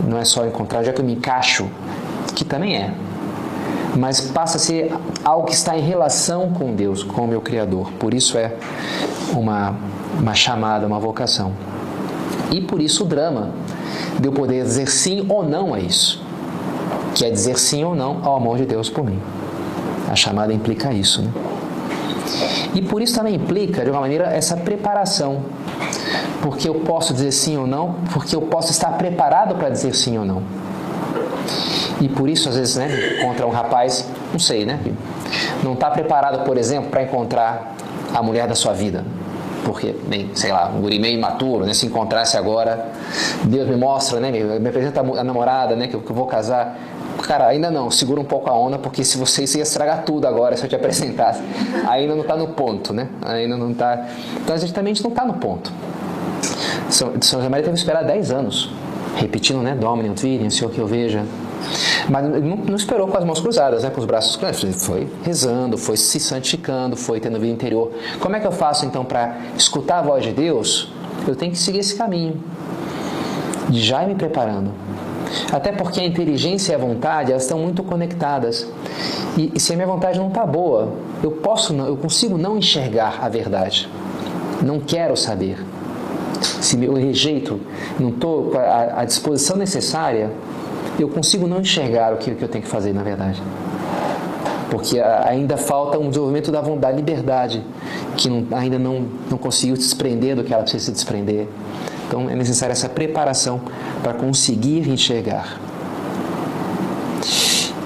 Não 0.06 0.18
é 0.18 0.24
só 0.24 0.46
encontrar, 0.46 0.82
já 0.84 0.92
que 0.92 1.00
eu 1.00 1.04
me 1.04 1.14
encaixo, 1.14 1.68
que 2.34 2.44
também 2.44 2.76
é, 2.76 2.92
mas 3.96 4.20
passa 4.20 4.58
a 4.58 4.60
ser 4.60 4.92
algo 5.24 5.46
que 5.46 5.54
está 5.54 5.76
em 5.76 5.80
relação 5.80 6.50
com 6.50 6.74
Deus, 6.74 7.02
com 7.02 7.22
o 7.22 7.28
meu 7.28 7.40
Criador. 7.40 7.90
Por 7.92 8.12
isso 8.12 8.36
é 8.36 8.52
uma, 9.32 9.74
uma 10.20 10.34
chamada, 10.34 10.86
uma 10.86 11.00
vocação. 11.00 11.52
E 12.50 12.60
por 12.60 12.80
isso 12.80 13.04
o 13.04 13.06
drama 13.06 13.50
de 14.20 14.28
eu 14.28 14.32
poder 14.32 14.62
dizer 14.62 14.88
sim 14.88 15.24
ou 15.28 15.42
não 15.42 15.74
a 15.74 15.80
isso, 15.80 16.22
que 17.14 17.24
é 17.24 17.30
dizer 17.30 17.58
sim 17.58 17.82
ou 17.84 17.94
não 17.94 18.20
ao 18.22 18.36
amor 18.36 18.58
de 18.58 18.66
Deus 18.66 18.88
por 18.88 19.04
mim. 19.04 19.20
A 20.10 20.14
chamada 20.14 20.52
implica 20.52 20.92
isso. 20.92 21.22
Né? 21.22 21.30
E 22.74 22.82
por 22.82 23.00
isso 23.00 23.14
também 23.14 23.34
implica, 23.34 23.84
de 23.84 23.90
uma 23.90 24.00
maneira, 24.00 24.26
essa 24.26 24.56
preparação. 24.56 25.42
Porque 26.42 26.68
eu 26.68 26.74
posso 26.76 27.12
dizer 27.12 27.32
sim 27.32 27.56
ou 27.56 27.66
não, 27.66 27.96
porque 28.12 28.36
eu 28.36 28.42
posso 28.42 28.70
estar 28.70 28.90
preparado 28.92 29.56
para 29.56 29.70
dizer 29.70 29.94
sim 29.94 30.18
ou 30.18 30.24
não. 30.24 30.42
E 32.00 32.08
por 32.08 32.28
isso, 32.28 32.48
às 32.48 32.56
vezes, 32.56 32.76
né, 32.76 33.18
encontra 33.18 33.46
um 33.46 33.50
rapaz, 33.50 34.06
não 34.30 34.38
sei, 34.38 34.66
né? 34.66 34.78
Não 35.62 35.72
está 35.72 35.90
preparado, 35.90 36.44
por 36.44 36.58
exemplo, 36.58 36.90
para 36.90 37.02
encontrar 37.02 37.74
a 38.14 38.22
mulher 38.22 38.46
da 38.46 38.54
sua 38.54 38.72
vida. 38.72 39.04
Porque, 39.64 39.96
bem, 40.06 40.30
sei 40.34 40.52
lá, 40.52 40.68
um 40.68 40.80
guri 40.80 40.98
meio 40.98 41.16
imaturo, 41.18 41.64
né? 41.64 41.74
Se 41.74 41.86
encontrasse 41.86 42.36
agora, 42.36 42.92
Deus 43.44 43.66
me 43.68 43.76
mostra, 43.76 44.20
né? 44.20 44.30
Me 44.30 44.68
apresenta 44.68 45.00
a 45.00 45.24
namorada, 45.24 45.74
né? 45.74 45.88
Que 45.88 45.94
eu 45.94 46.02
vou 46.02 46.26
casar. 46.26 46.78
Cara, 47.22 47.46
ainda 47.46 47.70
não, 47.70 47.90
segura 47.90 48.20
um 48.20 48.24
pouco 48.24 48.50
a 48.50 48.54
onda, 48.54 48.78
porque 48.78 49.04
se 49.04 49.16
você 49.16 49.42
ia 49.42 49.62
estragar 49.62 50.04
tudo 50.04 50.26
agora 50.26 50.56
se 50.56 50.64
eu 50.64 50.68
te 50.68 50.74
apresentasse. 50.74 51.42
Ainda 51.88 52.14
não 52.14 52.22
está 52.22 52.36
no 52.36 52.48
ponto, 52.48 52.92
né? 52.92 53.08
Ainda 53.22 53.56
não 53.56 53.70
está. 53.70 54.06
Então, 54.42 54.54
a 54.54 54.58
gente 54.58 54.72
também 54.72 54.94
não 55.02 55.10
está 55.10 55.24
no 55.24 55.34
ponto. 55.34 55.72
São, 56.88 57.12
São 57.20 57.40
José 57.40 57.48
Maria 57.48 57.64
teve 57.64 57.74
que 57.74 57.80
esperar 57.80 58.04
10 58.04 58.30
anos, 58.30 58.70
repetindo, 59.16 59.60
né? 59.60 59.74
Domine, 59.74 60.14
Virium, 60.14 60.50
Senhor 60.50 60.70
que 60.70 60.78
eu 60.78 60.86
veja. 60.86 61.24
Mas 62.08 62.24
não, 62.24 62.56
não, 62.56 62.76
esperou 62.76 63.08
com 63.08 63.16
as 63.16 63.24
mãos 63.24 63.40
cruzadas, 63.40 63.82
né? 63.82 63.90
com 63.90 64.00
os 64.00 64.06
braços 64.06 64.36
cruzados. 64.36 64.84
Foi 64.84 65.08
rezando, 65.24 65.76
foi 65.76 65.96
se 65.96 66.20
santificando, 66.20 66.96
foi 66.96 67.18
tendo 67.18 67.40
vida 67.40 67.52
interior. 67.52 67.90
Como 68.20 68.36
é 68.36 68.40
que 68.40 68.46
eu 68.46 68.52
faço 68.52 68.86
então 68.86 69.04
para 69.04 69.36
escutar 69.56 69.98
a 69.98 70.02
voz 70.02 70.22
de 70.22 70.32
Deus? 70.32 70.92
Eu 71.26 71.34
tenho 71.34 71.50
que 71.50 71.58
seguir 71.58 71.78
esse 71.78 71.96
caminho 71.96 72.40
já 73.70 74.06
me 74.06 74.14
preparando. 74.14 74.70
Até 75.52 75.72
porque 75.72 76.00
a 76.00 76.04
inteligência 76.04 76.72
e 76.72 76.74
a 76.74 76.78
vontade 76.78 77.30
elas 77.30 77.42
estão 77.42 77.58
muito 77.58 77.82
conectadas. 77.82 78.66
E, 79.36 79.52
e 79.54 79.60
se 79.60 79.72
a 79.72 79.76
minha 79.76 79.86
vontade 79.86 80.18
não 80.18 80.28
está 80.28 80.46
boa, 80.46 80.92
eu 81.22 81.30
posso, 81.30 81.74
eu 81.74 81.96
consigo 81.96 82.38
não 82.38 82.56
enxergar 82.56 83.18
a 83.22 83.28
verdade. 83.28 83.88
Não 84.62 84.80
quero 84.80 85.16
saber. 85.16 85.58
Se 86.42 86.82
eu 86.82 86.94
rejeito, 86.94 87.60
não 87.98 88.10
estou 88.10 88.50
com 88.50 88.58
a, 88.58 89.00
a 89.00 89.04
disposição 89.04 89.56
necessária, 89.56 90.30
eu 90.98 91.08
consigo 91.08 91.46
não 91.46 91.60
enxergar 91.60 92.14
o 92.14 92.16
que, 92.16 92.34
que 92.34 92.42
eu 92.42 92.48
tenho 92.48 92.64
que 92.64 92.70
fazer, 92.70 92.92
na 92.92 93.02
verdade. 93.02 93.42
Porque 94.70 94.98
ainda 95.00 95.56
falta 95.56 95.98
um 95.98 96.08
desenvolvimento 96.08 96.50
da 96.50 96.60
vontade, 96.60 96.80
da 96.80 96.92
liberdade, 96.92 97.62
que 98.16 98.28
não, 98.28 98.46
ainda 98.56 98.78
não, 98.78 99.06
não 99.30 99.38
conseguiu 99.38 99.76
se 99.76 99.82
desprender 99.82 100.34
do 100.34 100.42
que 100.42 100.52
ela 100.52 100.62
precisa 100.62 100.86
se 100.86 100.92
desprender. 100.92 101.46
Então 102.06 102.30
é 102.30 102.34
necessária 102.34 102.72
essa 102.72 102.88
preparação 102.88 103.60
para 104.02 104.14
conseguir 104.14 104.88
enxergar. 104.88 105.58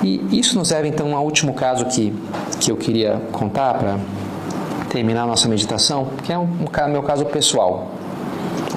E 0.03 0.39
isso 0.39 0.59
nos 0.59 0.71
leva 0.71 0.89
então 0.89 1.15
ao 1.15 1.25
último 1.25 1.53
caso 1.53 1.85
que, 1.87 2.15
que 2.59 2.71
eu 2.71 2.77
queria 2.77 3.21
contar 3.33 3.75
para 3.75 3.99
terminar 4.89 5.23
a 5.23 5.27
nossa 5.27 5.49
meditação, 5.49 6.09
que 6.25 6.33
é 6.33 6.39
um, 6.39 6.45
um 6.45 6.89
meu 6.91 7.03
caso 7.03 7.25
pessoal, 7.27 7.91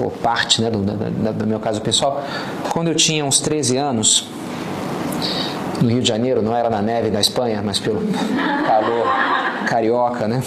ou 0.01 0.12
parte 0.12 0.62
né, 0.62 0.69
do, 0.69 0.79
do, 0.79 1.34
do 1.34 1.47
meu 1.47 1.60
caso 1.60 1.82
pessoal. 1.82 2.23
Quando 2.69 2.89
eu 2.89 2.95
tinha 2.95 3.25
uns 3.25 3.39
13 3.39 3.77
anos, 3.77 4.27
no 5.82 5.89
Rio 5.89 6.01
de 6.01 6.08
Janeiro, 6.08 6.41
não 6.41 6.56
era 6.56 6.69
na 6.69 6.82
neve 6.82 7.10
da 7.10 7.19
Espanha, 7.19 7.62
mas 7.63 7.79
pelo 7.79 8.01
calor 8.65 9.08
carioca, 9.67 10.27
né? 10.27 10.41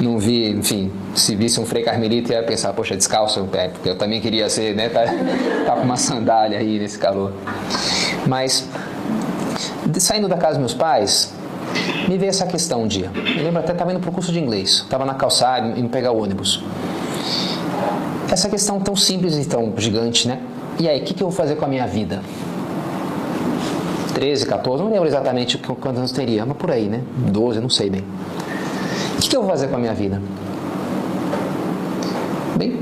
Não 0.00 0.18
vi, 0.18 0.50
enfim, 0.50 0.92
se 1.14 1.34
visse 1.34 1.58
um 1.58 1.64
frei 1.64 1.82
carmelita 1.82 2.32
ia 2.34 2.42
pensar, 2.42 2.72
poxa, 2.74 2.96
descalço 2.96 3.40
o 3.40 3.48
pé, 3.48 3.68
porque 3.68 3.88
eu 3.88 3.96
também 3.96 4.20
queria 4.20 4.48
ser, 4.50 4.74
né? 4.74 4.88
Tá, 4.90 5.04
tá 5.64 5.76
com 5.76 5.82
uma 5.82 5.96
sandália 5.96 6.58
aí 6.58 6.78
nesse 6.78 6.98
calor. 6.98 7.32
Mas, 8.26 8.68
saindo 9.98 10.28
da 10.28 10.36
casa 10.36 10.52
dos 10.54 10.58
meus 10.58 10.74
pais, 10.74 11.32
me 12.08 12.18
veio 12.18 12.28
essa 12.28 12.46
questão 12.46 12.82
um 12.82 12.86
dia. 12.86 13.10
Eu 13.36 13.44
lembro 13.44 13.60
até 13.60 13.72
estava 13.72 13.90
indo 13.90 14.00
para 14.00 14.10
o 14.10 14.12
curso 14.12 14.30
de 14.32 14.38
inglês, 14.38 14.82
estava 14.84 15.04
na 15.04 15.14
calçada, 15.14 15.78
indo 15.78 15.88
pegar 15.88 16.12
o 16.12 16.22
ônibus. 16.22 16.62
Essa 18.30 18.48
questão 18.48 18.78
tão 18.80 18.94
simples 18.94 19.34
e 19.36 19.48
tão 19.48 19.72
gigante, 19.76 20.28
né? 20.28 20.40
E 20.78 20.88
aí, 20.88 21.00
o 21.00 21.04
que, 21.04 21.14
que 21.14 21.22
eu 21.22 21.28
vou 21.28 21.36
fazer 21.36 21.56
com 21.56 21.64
a 21.64 21.68
minha 21.68 21.86
vida? 21.86 22.20
13, 24.14 24.46
14, 24.46 24.82
não 24.82 24.90
lembro 24.90 25.06
exatamente 25.06 25.58
quantos 25.58 25.98
anos 25.98 26.12
teria, 26.12 26.44
mas 26.44 26.56
por 26.56 26.70
aí, 26.70 26.86
né? 26.86 27.02
12, 27.16 27.60
não 27.60 27.68
sei 27.68 27.88
bem. 27.90 28.04
O 29.16 29.20
que, 29.20 29.34
eu 29.34 29.40
vou 29.40 29.50
fazer 29.50 29.68
com 29.68 29.76
a 29.76 29.78
minha 29.78 29.94
vida? 29.94 30.20
Bem, 32.56 32.78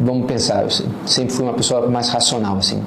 vamos 0.00 0.26
pensar, 0.26 0.64
eu 0.64 0.70
sempre 1.06 1.32
fui 1.32 1.44
uma 1.44 1.54
pessoa 1.54 1.88
mais 1.88 2.08
racional, 2.08 2.56
assim. 2.58 2.82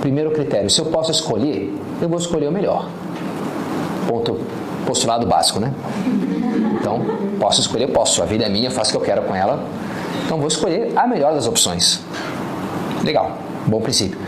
Primeiro 0.00 0.30
critério, 0.30 0.70
se 0.70 0.80
eu 0.80 0.86
posso 0.86 1.10
escolher, 1.10 1.74
eu 2.00 2.08
vou 2.08 2.18
escolher 2.18 2.48
o 2.48 2.52
melhor. 2.52 2.88
Ponto, 4.06 4.40
postulado 4.86 5.26
básico, 5.26 5.58
né? 5.58 5.72
Então, 6.80 7.02
posso 7.40 7.60
escolher, 7.60 7.88
posso. 7.88 8.22
A 8.22 8.26
vida 8.26 8.44
é 8.44 8.48
minha, 8.48 8.70
faço 8.70 8.90
o 8.90 8.92
que 8.92 8.98
eu 8.98 9.14
quero 9.14 9.22
com 9.22 9.34
ela. 9.34 9.64
Então, 10.24 10.38
vou 10.38 10.48
escolher 10.48 10.92
a 10.96 11.06
melhor 11.06 11.34
das 11.34 11.46
opções. 11.46 12.00
Legal, 13.04 13.36
bom 13.66 13.80
princípio. 13.80 14.18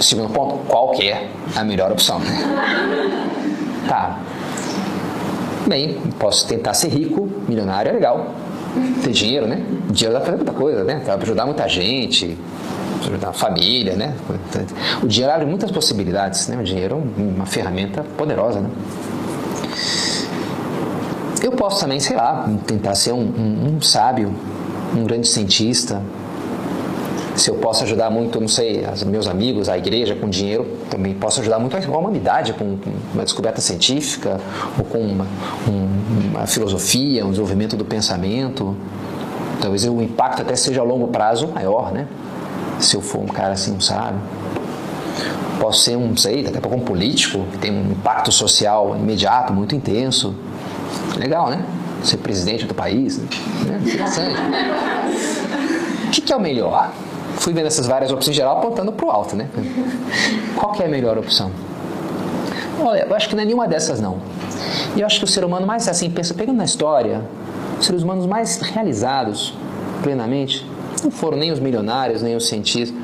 Segundo 0.00 0.32
ponto, 0.32 0.58
qual 0.68 0.90
que 0.92 1.08
é 1.08 1.28
a 1.54 1.64
melhor 1.64 1.92
opção? 1.92 2.20
Tá. 3.88 4.18
Bem, 5.68 5.98
posso 6.18 6.48
tentar 6.48 6.72
ser 6.72 6.88
rico, 6.88 7.28
milionário 7.46 7.90
é 7.90 7.92
legal. 7.92 8.34
Ter 9.04 9.12
dinheiro, 9.12 9.46
né? 9.46 9.62
Dinheiro 9.90 10.14
dá 10.14 10.20
pra 10.20 10.32
fazer 10.32 10.36
muita 10.36 10.52
coisa, 10.52 10.82
né? 10.82 11.02
Dá 11.04 11.14
pra 11.14 11.24
ajudar 11.24 11.44
muita 11.44 11.68
gente, 11.68 12.38
ajudar 13.02 13.28
a 13.28 13.32
família, 13.34 13.94
né? 13.94 14.14
O 15.02 15.06
dinheiro 15.06 15.34
abre 15.34 15.44
muitas 15.44 15.70
possibilidades, 15.70 16.48
né? 16.48 16.56
O 16.58 16.64
dinheiro 16.64 16.94
é 17.18 17.22
uma 17.22 17.44
ferramenta 17.44 18.02
poderosa, 18.16 18.60
né? 18.60 18.70
Eu 21.42 21.52
posso 21.52 21.80
também, 21.80 22.00
sei 22.00 22.16
lá, 22.16 22.48
tentar 22.66 22.94
ser 22.94 23.12
um, 23.12 23.20
um, 23.20 23.76
um 23.76 23.82
sábio, 23.82 24.34
um 24.96 25.04
grande 25.04 25.28
cientista, 25.28 26.00
se 27.38 27.50
eu 27.50 27.54
posso 27.54 27.84
ajudar 27.84 28.10
muito, 28.10 28.40
não 28.40 28.48
sei, 28.48 28.84
meus 29.06 29.28
amigos, 29.28 29.68
a 29.68 29.78
igreja 29.78 30.14
com 30.16 30.28
dinheiro, 30.28 30.66
também 30.90 31.14
posso 31.14 31.40
ajudar 31.40 31.58
muito 31.58 31.76
a 31.76 31.96
humanidade 31.96 32.52
com, 32.52 32.76
uma 33.14 33.22
descoberta 33.22 33.60
científica 33.60 34.40
ou 34.76 34.84
com 34.84 34.98
uma, 34.98 35.26
um, 35.68 36.30
uma 36.30 36.46
filosofia, 36.46 37.24
um 37.24 37.30
desenvolvimento 37.30 37.76
do 37.76 37.84
pensamento. 37.84 38.76
Talvez 39.60 39.84
o 39.84 40.02
impacto 40.02 40.42
até 40.42 40.56
seja 40.56 40.80
a 40.80 40.84
longo 40.84 41.08
prazo 41.08 41.48
maior, 41.48 41.92
né? 41.92 42.08
Se 42.80 42.96
eu 42.96 43.00
for 43.00 43.20
um 43.20 43.26
cara 43.26 43.52
assim, 43.52 43.72
um 43.72 43.80
sábio. 43.80 44.20
Posso 45.60 45.80
ser 45.80 45.96
um, 45.96 46.16
sei, 46.16 46.42
daqui 46.42 46.58
a 46.58 46.60
pouco 46.60 46.76
um 46.76 46.84
político 46.84 47.44
que 47.52 47.58
tem 47.58 47.72
um 47.72 47.92
impacto 47.92 48.30
social 48.30 48.96
imediato, 48.96 49.52
muito 49.52 49.74
intenso. 49.74 50.34
Legal, 51.16 51.50
né? 51.50 51.64
Ser 52.02 52.18
presidente 52.18 52.64
do 52.64 52.74
país. 52.74 53.18
Né? 53.18 53.80
Interessante. 53.84 54.36
O 56.06 56.10
que, 56.10 56.20
que 56.20 56.32
é 56.32 56.36
o 56.36 56.40
melhor? 56.40 56.92
Fui 57.48 57.54
vendo 57.54 57.66
essas 57.66 57.86
várias 57.86 58.12
opções 58.12 58.36
em 58.36 58.36
geral 58.36 58.58
apontando 58.58 58.92
para 58.92 59.06
o 59.06 59.10
alto, 59.10 59.34
né? 59.34 59.48
Qual 60.54 60.70
que 60.72 60.82
é 60.82 60.86
a 60.86 60.88
melhor 60.88 61.16
opção? 61.16 61.50
Olha, 62.78 63.06
eu 63.08 63.16
acho 63.16 63.26
que 63.26 63.34
não 63.34 63.42
é 63.42 63.46
nenhuma 63.46 63.66
dessas 63.66 64.02
não. 64.02 64.18
E 64.94 65.00
eu 65.00 65.06
acho 65.06 65.18
que 65.18 65.24
o 65.24 65.28
ser 65.28 65.44
humano 65.44 65.66
mais 65.66 65.88
assim, 65.88 66.10
pensa, 66.10 66.34
pegando 66.34 66.58
na 66.58 66.66
história, 66.66 67.22
os 67.80 67.86
seres 67.86 68.02
humanos 68.02 68.26
mais 68.26 68.60
realizados 68.60 69.54
plenamente 70.02 70.66
não 71.02 71.10
foram 71.10 71.38
nem 71.38 71.50
os 71.50 71.58
milionários, 71.58 72.20
nem 72.20 72.36
os 72.36 72.46
cientistas, 72.46 72.94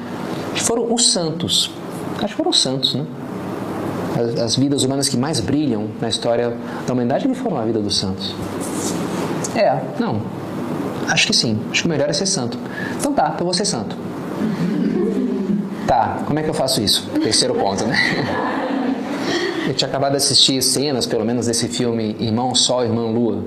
foram 0.57 0.93
os 0.93 1.11
santos. 1.11 1.71
Acho 2.19 2.29
que 2.29 2.35
foram 2.35 2.51
os 2.51 2.61
santos, 2.61 2.95
né? 2.95 3.07
As, 4.15 4.43
as 4.43 4.57
vidas 4.57 4.83
humanas 4.83 5.09
que 5.09 5.17
mais 5.17 5.41
brilham 5.41 5.89
na 6.03 6.09
história 6.11 6.55
da 6.87 6.93
humanidade 6.93 7.33
foram 7.35 7.57
a 7.57 7.65
vida 7.65 7.81
dos 7.81 7.97
santos. 7.97 8.35
É, 9.57 9.81
não. 9.99 10.21
Acho 11.09 11.27
que 11.27 11.33
sim. 11.33 11.59
Acho 11.71 11.81
que 11.81 11.87
o 11.87 11.91
melhor 11.91 12.11
é 12.11 12.13
ser 12.13 12.27
santo. 12.27 12.59
Então 12.99 13.15
tá, 13.15 13.33
então 13.35 13.47
vou 13.47 13.55
ser 13.55 13.65
santo. 13.65 13.97
Tá, 15.87 16.23
como 16.27 16.39
é 16.39 16.43
que 16.43 16.49
eu 16.49 16.55
faço 16.55 16.81
isso? 16.81 17.09
Terceiro 17.23 17.55
ponto, 17.55 17.85
né? 17.85 17.97
Eu 19.67 19.75
tinha 19.75 19.89
acabado 19.89 20.13
de 20.13 20.19
assistir 20.19 20.63
cenas, 20.63 21.07
pelo 21.07 21.25
menos, 21.25 21.47
desse 21.47 21.69
filme 21.69 22.17
Irmão 22.19 22.55
Sol, 22.55 22.85
Irmã 22.85 23.07
Lua, 23.07 23.43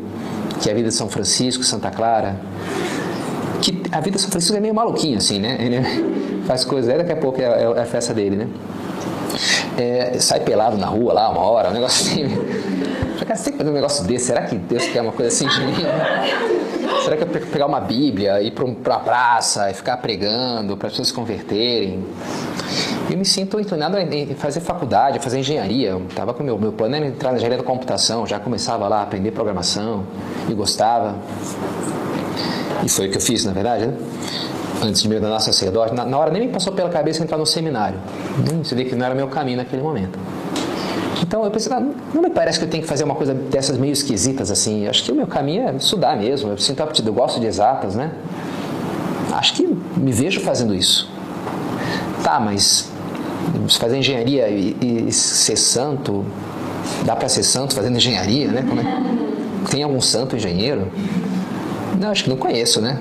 que 0.62 0.70
é 0.70 0.72
a 0.72 0.76
vida 0.76 0.90
de 0.90 0.94
São 0.94 1.08
Francisco, 1.08 1.64
Santa 1.64 1.92
Clara. 1.92 2.36
Que 3.62 3.84
a 3.92 4.00
vida 4.00 4.16
de 4.16 4.22
São 4.22 4.32
Francisco 4.32 4.56
é 4.56 4.60
meio 4.60 4.74
maluquinha, 4.74 5.18
assim, 5.18 5.40
né? 5.40 5.58
Ele 5.60 6.44
faz 6.46 6.64
coisas, 6.64 6.96
daqui 6.96 7.12
a 7.12 7.18
pouco 7.18 7.42
é, 7.42 7.46
é 7.46 7.82
a 7.82 7.86
festa 7.86 8.14
dele, 8.14 8.36
né? 8.36 8.48
É, 9.78 10.18
sai 10.20 10.40
pelado 10.40 10.78
na 10.78 10.88
rua 10.88 11.14
lá 11.14 11.30
uma 11.30 11.42
hora, 11.42 11.70
um 11.70 11.74
negócio 11.74 12.08
assim. 12.08 12.28
Cara, 13.28 13.40
que 13.40 13.52
fazer 13.52 13.70
um 13.70 13.74
negócio 13.74 14.06
desse, 14.06 14.26
será 14.26 14.44
que 14.44 14.56
Deus 14.56 14.86
quer 14.86 15.02
uma 15.02 15.12
coisa 15.12 15.28
assim 15.28 15.48
de 15.48 15.66
mim? 15.66 15.74
Será 17.08 17.15
que 17.15 17.24
eu 17.24 17.41
pegar 17.48 17.67
uma 17.67 17.80
Bíblia, 17.80 18.41
ir 18.41 18.52
para 18.52 18.96
a 18.96 19.00
praça 19.00 19.72
e 19.72 19.74
ficar 19.74 19.96
pregando 19.96 20.76
para 20.76 20.88
as 20.88 20.91
pessoas 20.91 21.08
se 21.08 21.13
converterem? 21.13 22.04
Eu 23.10 23.17
me 23.17 23.24
sinto 23.24 23.58
inclinado 23.58 23.98
em 23.98 24.36
fazer 24.36 24.60
faculdade, 24.60 25.17
fazer 25.20 25.39
engenharia. 25.39 25.91
Eu 25.91 26.06
tava 26.13 26.34
com 26.34 26.43
meu 26.43 26.60
meu 26.60 26.74
plano 26.74 26.98
era 26.98 27.06
entrar 27.06 27.30
na 27.30 27.38
engenharia 27.38 27.60
da 27.60 27.63
computação, 27.63 28.28
já 28.28 28.41
começava 28.41 28.89
lá 28.89 29.00
a 29.00 29.04
aprender 29.04 29.32
programação 29.32 30.04
e 30.50 30.54
gostava. 30.54 31.15
E 32.84 32.89
foi 32.89 33.08
o 33.08 33.10
que 33.12 33.15
eu 33.15 33.22
fiz, 33.22 33.46
na 33.46 33.54
verdade, 33.54 33.86
né? 33.86 33.93
Antes 34.84 35.02
de 35.02 35.08
me 35.08 35.15
ordenar 35.15 35.39
sacerdote, 35.39 35.93
na, 35.93 36.04
na 36.04 36.17
hora 36.17 36.30
nem 36.30 36.46
me 36.46 36.52
passou 36.52 36.74
pela 36.74 36.89
cabeça 36.89 37.24
entrar 37.24 37.38
no 37.38 37.46
seminário. 37.46 37.98
Você 38.62 38.76
vê 38.76 38.84
que 38.84 38.93
não 38.96 39.06
era 39.06 39.15
meu 39.15 39.30
caminho 39.30 39.56
naquele 39.56 39.82
momento. 39.82 40.20
Então 41.28 41.44
eu 41.44 41.52
pensei, 41.52 41.70
não, 41.70 41.94
não 42.13 42.22
me 42.22 42.30
parece 42.30 42.58
que 42.58 42.63
eu 42.63 42.70
tenho 42.70 42.82
que 42.82 42.88
fazer 42.90 43.04
uma 43.04 43.13
coisa 43.13 43.34
dessas 43.34 43.78
meio 43.78 43.92
esquisitas 43.92 44.50
assim. 44.50 44.88
Acho 44.88 45.04
que 45.04 45.12
o 45.12 45.16
meu 45.16 45.28
caminho 45.28 45.68
é 45.68 45.76
estudar 45.76 46.16
mesmo. 46.16 46.52
Eu 46.52 46.58
sinto 46.58 46.82
aptidão, 46.82 47.13
eu 47.13 47.20
gosto 47.20 47.40
de 47.40 47.46
exatas, 47.46 47.96
né? 47.96 48.12
Acho 49.34 49.54
que 49.54 49.78
me 49.98 50.12
vejo 50.13 50.40
fazendo 50.40 50.74
isso. 50.74 51.10
Tá, 52.24 52.40
mas 52.40 52.90
fazer 53.78 53.98
engenharia 53.98 54.48
e, 54.48 55.08
e 55.08 55.12
ser 55.12 55.58
santo, 55.58 56.26
dá 57.06 57.16
para 57.16 57.28
ser 57.28 57.44
santo 57.44 57.76
fazendo 57.76 57.98
engenharia, 57.98 58.48
né? 58.48 58.63
É? 59.66 59.70
Tem 59.70 59.84
algum 59.84 60.00
santo 60.00 60.36
engenheiro? 60.36 60.88
Não, 62.00 62.10
acho 62.10 62.24
que 62.24 62.30
não 62.30 62.38
conheço, 62.38 62.80
né? 62.80 63.00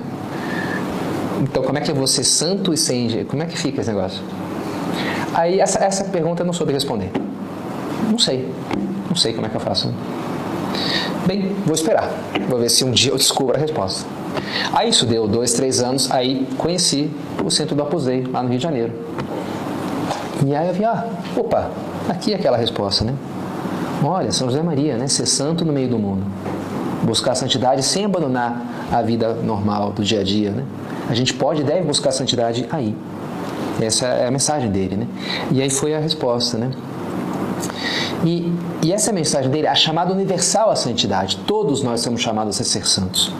Então, 1.41 1.63
como 1.63 1.77
é 1.77 1.81
que 1.81 1.89
eu 1.89 1.95
vou 1.95 2.07
ser 2.07 2.25
santo 2.25 2.73
e 2.73 2.77
ser 2.77 2.95
engenheiro? 2.95 3.29
Como 3.29 3.41
é 3.41 3.45
que 3.45 3.57
fica 3.57 3.79
esse 3.79 3.89
negócio? 3.89 4.21
Aí, 5.33 5.61
essa, 5.61 5.79
essa 5.79 6.03
pergunta 6.05 6.41
eu 6.41 6.45
não 6.45 6.53
soube 6.53 6.73
responder. 6.73 7.11
Não 8.09 8.19
sei. 8.19 8.51
Não 9.09 9.15
sei 9.15 9.33
como 9.33 9.45
é 9.45 9.49
que 9.49 9.55
eu 9.55 9.61
faço. 9.61 9.93
Bem, 11.25 11.51
vou 11.65 11.73
esperar. 11.73 12.09
Vou 12.49 12.59
ver 12.59 12.69
se 12.69 12.83
um 12.83 12.91
dia 12.91 13.11
eu 13.11 13.17
descubro 13.17 13.55
a 13.55 13.59
resposta. 13.59 14.07
Aí 14.73 14.89
isso 14.89 15.05
deu 15.05 15.27
dois, 15.27 15.53
três 15.53 15.81
anos, 15.81 16.09
aí 16.11 16.47
conheci 16.57 17.09
o 17.43 17.49
centro 17.49 17.75
do 17.75 17.81
Apusei, 17.81 18.23
lá 18.31 18.41
no 18.41 18.49
Rio 18.49 18.57
de 18.57 18.63
Janeiro. 18.63 18.93
E 20.45 20.55
aí 20.55 20.67
eu 20.67 20.73
vi, 20.73 20.85
ah, 20.85 21.05
opa, 21.35 21.71
aqui 22.07 22.31
é 22.31 22.35
aquela 22.35 22.57
resposta, 22.57 23.03
né? 23.03 23.13
Olha, 24.03 24.31
São 24.31 24.47
José 24.47 24.61
Maria, 24.61 24.95
né? 24.95 25.07
Ser 25.07 25.25
santo 25.25 25.65
no 25.65 25.73
meio 25.73 25.89
do 25.89 25.97
mundo. 25.97 26.23
Buscar 27.03 27.31
a 27.31 27.35
santidade 27.35 27.83
sem 27.83 28.05
abandonar 28.05 28.87
a 28.91 29.01
vida 29.01 29.33
normal 29.33 29.91
do 29.91 30.03
dia 30.03 30.21
a 30.21 30.23
dia, 30.23 30.51
né? 30.51 30.63
A 31.09 31.13
gente 31.13 31.33
pode 31.33 31.61
e 31.61 31.63
deve 31.63 31.81
buscar 31.81 32.09
a 32.09 32.13
santidade 32.13 32.67
aí. 32.69 32.95
Essa 33.81 34.05
é 34.07 34.27
a 34.27 34.31
mensagem 34.31 34.69
dele, 34.69 34.95
né? 34.95 35.07
E 35.51 35.61
aí 35.61 35.69
foi 35.69 35.95
a 35.95 35.99
resposta, 35.99 36.57
né? 36.57 36.71
E, 38.25 38.51
e 38.83 38.91
essa 38.91 39.11
é 39.11 39.13
mensagem 39.13 39.49
dele, 39.51 39.67
a 39.67 39.75
chamada 39.75 40.11
universal 40.11 40.69
à 40.69 40.75
santidade. 40.75 41.37
Todos 41.45 41.83
nós 41.83 42.01
somos 42.01 42.21
chamados 42.21 42.59
a 42.59 42.63
ser 42.63 42.85
santos. 42.85 43.31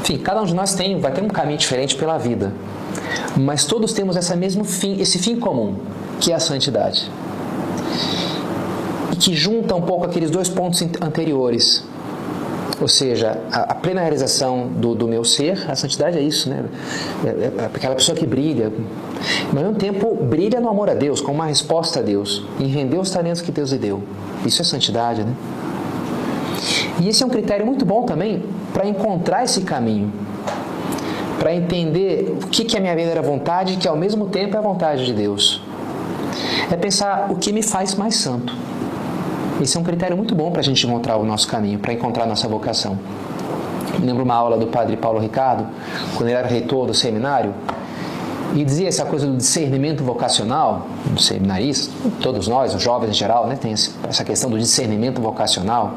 Enfim, 0.00 0.18
cada 0.18 0.40
um 0.40 0.44
de 0.44 0.54
nós 0.54 0.74
tem, 0.74 0.98
vai 0.98 1.12
ter 1.12 1.22
um 1.22 1.28
caminho 1.28 1.58
diferente 1.58 1.96
pela 1.96 2.16
vida. 2.16 2.52
Mas 3.36 3.64
todos 3.64 3.92
temos 3.92 4.16
essa 4.16 4.34
mesmo 4.34 4.64
fim, 4.64 5.00
esse 5.00 5.18
fim 5.18 5.36
comum, 5.36 5.76
que 6.20 6.32
é 6.32 6.34
a 6.34 6.40
santidade. 6.40 7.10
E 9.12 9.16
que 9.16 9.34
junta 9.34 9.74
um 9.74 9.82
pouco 9.82 10.06
aqueles 10.06 10.30
dois 10.30 10.48
pontos 10.48 10.80
anteriores. 11.00 11.84
Ou 12.80 12.88
seja, 12.88 13.38
a, 13.50 13.72
a 13.72 13.74
plena 13.74 14.00
realização 14.00 14.68
do, 14.68 14.94
do, 14.94 15.08
meu 15.08 15.24
ser, 15.24 15.70
a 15.70 15.74
santidade 15.74 16.18
é 16.18 16.20
isso, 16.20 16.48
né? 16.48 16.64
É, 17.24 17.28
é, 17.28 17.52
é 17.58 17.70
aquela 17.74 17.94
pessoa 17.94 18.16
que 18.16 18.26
brilha, 18.26 18.70
ao 19.48 19.54
mesmo 19.54 19.74
tempo 19.74 20.14
brilha 20.14 20.60
no 20.60 20.68
amor 20.68 20.90
a 20.90 20.94
Deus, 20.94 21.20
com 21.20 21.32
uma 21.32 21.46
resposta 21.46 22.00
a 22.00 22.02
Deus, 22.02 22.44
em 22.60 22.66
render 22.66 22.98
os 22.98 23.10
talentos 23.10 23.40
que 23.40 23.52
Deus 23.52 23.70
lhe 23.72 23.78
deu. 23.78 24.02
Isso 24.44 24.62
é 24.62 24.64
santidade, 24.64 25.24
né? 25.24 25.32
E 27.00 27.08
esse 27.08 27.22
é 27.22 27.26
um 27.26 27.30
critério 27.30 27.66
muito 27.66 27.84
bom 27.84 28.04
também 28.04 28.42
para 28.72 28.86
encontrar 28.86 29.44
esse 29.44 29.60
caminho, 29.62 30.12
para 31.38 31.54
entender 31.54 32.36
o 32.42 32.46
que 32.46 32.74
é 32.74 32.78
a 32.78 32.80
minha 32.80 32.94
verdadeira 32.94 33.26
vontade 33.26 33.76
que 33.76 33.86
ao 33.86 33.96
mesmo 33.96 34.26
tempo 34.26 34.56
é 34.56 34.58
a 34.58 34.62
vontade 34.62 35.04
de 35.04 35.12
Deus 35.12 35.60
é 36.70 36.76
pensar 36.76 37.28
o 37.30 37.36
que 37.36 37.52
me 37.52 37.62
faz 37.62 37.94
mais 37.94 38.16
santo. 38.16 38.54
Esse 39.60 39.76
é 39.76 39.80
um 39.80 39.84
critério 39.84 40.16
muito 40.16 40.34
bom 40.34 40.50
para 40.50 40.60
a 40.60 40.64
gente 40.64 40.86
encontrar 40.86 41.16
o 41.16 41.24
nosso 41.24 41.48
caminho, 41.48 41.78
para 41.78 41.92
encontrar 41.92 42.24
a 42.24 42.26
nossa 42.26 42.46
vocação. 42.48 42.98
Lembro 44.02 44.24
uma 44.24 44.34
aula 44.34 44.58
do 44.58 44.66
padre 44.66 44.96
Paulo 44.96 45.18
Ricardo, 45.18 45.66
quando 46.16 46.28
ele 46.28 46.36
era 46.36 46.46
reitor 46.46 46.86
do 46.86 46.92
seminário, 46.92 47.54
e 48.56 48.64
dizia 48.64 48.88
essa 48.88 49.04
coisa 49.04 49.26
do 49.26 49.36
discernimento 49.36 50.02
vocacional, 50.02 50.86
dos 51.10 51.26
seminaristas, 51.26 51.90
todos 52.22 52.48
nós, 52.48 52.74
os 52.74 52.82
jovens 52.82 53.10
em 53.10 53.12
geral, 53.12 53.46
né, 53.46 53.54
tem 53.54 53.72
essa 53.72 54.24
questão 54.24 54.48
do 54.48 54.58
discernimento 54.58 55.20
vocacional. 55.20 55.92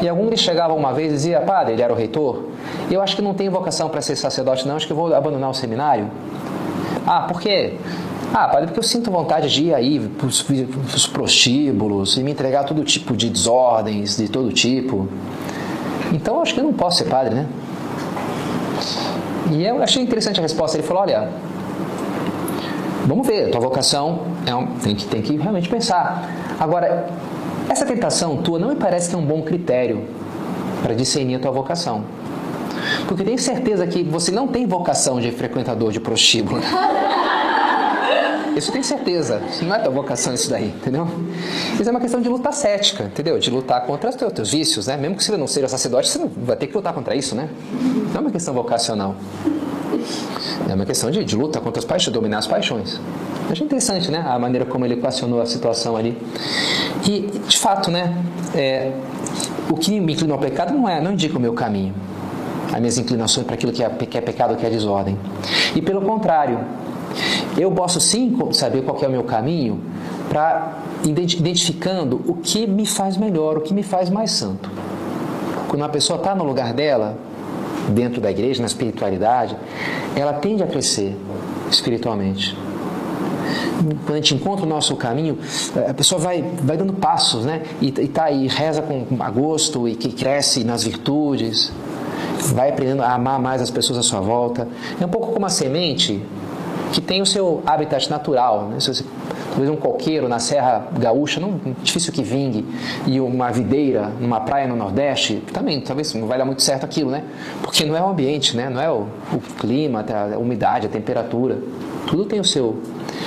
E 0.00 0.08
algum 0.08 0.34
chegava 0.34 0.72
uma 0.72 0.94
vez 0.94 1.12
e 1.12 1.14
dizia, 1.16 1.40
padre, 1.42 1.74
ele 1.74 1.82
era 1.82 1.92
o 1.92 1.96
reitor, 1.96 2.44
eu 2.90 3.02
acho 3.02 3.14
que 3.14 3.20
não 3.20 3.34
tenho 3.34 3.52
vocação 3.52 3.90
para 3.90 4.00
ser 4.00 4.16
sacerdote 4.16 4.66
não, 4.66 4.76
acho 4.76 4.86
que 4.86 4.94
vou 4.94 5.14
abandonar 5.14 5.50
o 5.50 5.54
seminário. 5.54 6.10
Ah, 7.06 7.26
por 7.28 7.40
quê? 7.42 7.74
Ah, 8.32 8.48
padre, 8.48 8.66
porque 8.68 8.80
eu 8.80 8.82
sinto 8.82 9.10
vontade 9.10 9.52
de 9.52 9.64
ir 9.64 9.74
aí 9.74 10.00
para 10.00 10.26
os 10.26 11.06
prostíbulos 11.06 12.16
e 12.16 12.22
me 12.22 12.32
entregar 12.32 12.64
todo 12.64 12.82
tipo 12.84 13.14
de 13.14 13.28
desordens, 13.28 14.16
de 14.16 14.28
todo 14.28 14.50
tipo. 14.50 15.08
Então 16.12 16.40
acho 16.40 16.54
que 16.54 16.60
eu 16.60 16.64
não 16.64 16.72
posso 16.72 16.98
ser 16.98 17.04
padre, 17.04 17.34
né? 17.34 17.46
E 19.52 19.64
eu 19.64 19.82
achei 19.82 20.02
interessante 20.02 20.40
a 20.40 20.42
resposta. 20.42 20.76
Ele 20.76 20.86
falou: 20.86 21.02
olha, 21.02 21.28
vamos 23.06 23.26
ver, 23.26 23.50
tua 23.50 23.60
vocação 23.60 24.22
é 24.44 24.54
um, 24.54 24.66
tem, 24.78 24.94
que, 24.94 25.06
tem 25.06 25.22
que 25.22 25.36
realmente 25.36 25.68
pensar. 25.68 26.28
Agora, 26.58 27.08
essa 27.68 27.86
tentação 27.86 28.36
tua 28.38 28.58
não 28.58 28.68
me 28.68 28.76
parece 28.76 29.14
é 29.14 29.18
um 29.18 29.24
bom 29.24 29.42
critério 29.42 30.04
para 30.82 30.94
discernir 30.94 31.36
a 31.36 31.38
tua 31.38 31.50
vocação. 31.50 32.04
Porque 33.08 33.24
tenho 33.24 33.38
certeza 33.38 33.86
que 33.86 34.02
você 34.02 34.30
não 34.30 34.46
tem 34.48 34.66
vocação 34.66 35.20
de 35.20 35.30
frequentador 35.30 35.90
de 35.90 36.00
prostíbulo. 36.00 36.60
Isso 38.56 38.70
eu 38.70 38.72
tenho 38.72 38.84
certeza. 38.84 39.42
Não 39.62 39.74
é 39.74 39.78
tua 39.78 39.92
vocação 39.92 40.32
isso 40.32 40.48
daí, 40.48 40.68
entendeu? 40.68 41.06
Isso 41.78 41.86
é 41.86 41.90
uma 41.90 42.00
questão 42.00 42.22
de 42.22 42.28
luta 42.28 42.50
cética, 42.52 43.04
entendeu? 43.04 43.38
De 43.38 43.50
lutar 43.50 43.84
contra 43.84 44.08
os 44.08 44.16
teus, 44.16 44.32
teus 44.32 44.50
vícios, 44.50 44.86
né? 44.86 44.96
Mesmo 44.96 45.16
que 45.16 45.22
você 45.22 45.36
não 45.36 45.46
seja 45.46 45.68
sacerdote, 45.68 46.08
você 46.08 46.26
vai 46.38 46.56
ter 46.56 46.66
que 46.66 46.74
lutar 46.74 46.94
contra 46.94 47.14
isso, 47.14 47.34
né? 47.34 47.50
Não 48.12 48.16
é 48.16 48.20
uma 48.20 48.30
questão 48.30 48.54
vocacional. 48.54 49.14
É 50.68 50.74
uma 50.74 50.84
questão 50.84 51.10
de, 51.10 51.24
de 51.24 51.36
luta 51.36 51.60
contra 51.60 51.78
as 51.78 51.84
paixões, 51.84 52.12
dominar 52.12 52.38
as 52.38 52.46
paixões. 52.46 53.00
Achei 53.50 53.64
interessante, 53.64 54.10
né? 54.10 54.24
A 54.26 54.38
maneira 54.38 54.64
como 54.64 54.84
ele 54.84 54.94
equacionou 54.94 55.40
a 55.40 55.46
situação 55.46 55.96
ali. 55.96 56.16
E, 57.06 57.30
de 57.46 57.58
fato, 57.58 57.90
né? 57.90 58.16
É, 58.54 58.92
o 59.70 59.76
que 59.76 59.98
me 60.00 60.12
inclina 60.12 60.34
ao 60.34 60.40
pecado 60.40 60.74
não 60.74 60.88
é, 60.88 61.00
não 61.00 61.12
indica 61.12 61.36
o 61.36 61.40
meu 61.40 61.52
caminho. 61.52 61.94
As 62.72 62.80
minhas 62.80 62.98
inclinações 62.98 63.46
para 63.46 63.54
aquilo 63.54 63.72
que 63.72 63.82
é, 63.82 63.88
que 63.88 64.18
é 64.18 64.20
pecado, 64.20 64.56
que 64.56 64.66
é 64.66 64.70
desordem. 64.70 65.16
E 65.74 65.80
pelo 65.80 66.00
contrário, 66.00 66.60
eu 67.56 67.70
posso 67.70 68.00
sim 68.00 68.36
saber 68.52 68.82
qual 68.82 68.98
é 69.00 69.06
o 69.06 69.10
meu 69.10 69.24
caminho 69.24 69.80
para 70.28 70.78
identificando 71.04 72.20
o 72.26 72.34
que 72.34 72.66
me 72.66 72.84
faz 72.84 73.16
melhor, 73.16 73.58
o 73.58 73.60
que 73.60 73.72
me 73.72 73.82
faz 73.82 74.10
mais 74.10 74.32
santo. 74.32 74.70
Quando 75.68 75.82
uma 75.82 75.88
pessoa 75.88 76.18
está 76.18 76.34
no 76.34 76.44
lugar 76.44 76.72
dela, 76.72 77.16
dentro 77.88 78.20
da 78.20 78.30
igreja, 78.30 78.60
na 78.60 78.66
espiritualidade, 78.66 79.56
ela 80.14 80.34
tende 80.34 80.62
a 80.62 80.66
crescer 80.66 81.16
espiritualmente. 81.70 82.56
Quando 84.04 84.12
a 84.12 84.16
gente 84.16 84.34
encontra 84.34 84.64
o 84.64 84.68
nosso 84.68 84.96
caminho, 84.96 85.38
a 85.88 85.94
pessoa 85.94 86.20
vai, 86.20 86.42
vai 86.62 86.76
dando 86.76 86.92
passos, 86.94 87.44
né? 87.44 87.62
E, 87.80 87.88
e, 87.88 88.08
tá, 88.08 88.30
e 88.30 88.48
reza 88.48 88.82
com 88.82 89.22
agosto 89.22 89.88
e 89.88 89.94
que 89.94 90.10
cresce 90.12 90.64
nas 90.64 90.82
virtudes, 90.82 91.72
vai 92.54 92.70
aprendendo 92.70 93.02
a 93.02 93.12
amar 93.12 93.38
mais 93.38 93.62
as 93.62 93.70
pessoas 93.70 93.98
à 93.98 94.02
sua 94.02 94.20
volta. 94.20 94.66
É 95.00 95.04
um 95.04 95.08
pouco 95.08 95.32
como 95.32 95.46
a 95.46 95.50
semente 95.50 96.22
que 96.92 97.00
tem 97.00 97.20
o 97.20 97.26
seu 97.26 97.62
habitat 97.66 98.08
natural. 98.10 98.68
Né? 98.68 98.78
Talvez 99.56 99.70
um 99.70 99.76
coqueiro 99.76 100.28
na 100.28 100.38
Serra 100.38 100.86
Gaúcha, 100.98 101.40
não 101.40 101.58
difícil 101.82 102.12
que 102.12 102.22
vingue, 102.22 102.62
e 103.06 103.18
uma 103.18 103.50
videira 103.50 104.12
numa 104.20 104.38
praia 104.38 104.68
no 104.68 104.76
Nordeste, 104.76 105.42
também 105.50 105.80
talvez 105.80 106.12
não 106.12 106.26
vai 106.26 106.36
dar 106.36 106.44
muito 106.44 106.62
certo 106.62 106.84
aquilo, 106.84 107.10
né? 107.10 107.24
Porque 107.62 107.82
não 107.86 107.96
é 107.96 108.02
o 108.02 108.08
ambiente, 108.10 108.54
né? 108.54 108.68
Não 108.68 108.78
é 108.78 108.90
o, 108.90 109.06
o 109.32 109.40
clima, 109.58 110.04
a 110.34 110.38
umidade, 110.38 110.86
a 110.86 110.90
temperatura. 110.90 111.56
Tudo 112.06 112.26
tem 112.26 112.38
o 112.38 112.44
seu. 112.44 112.82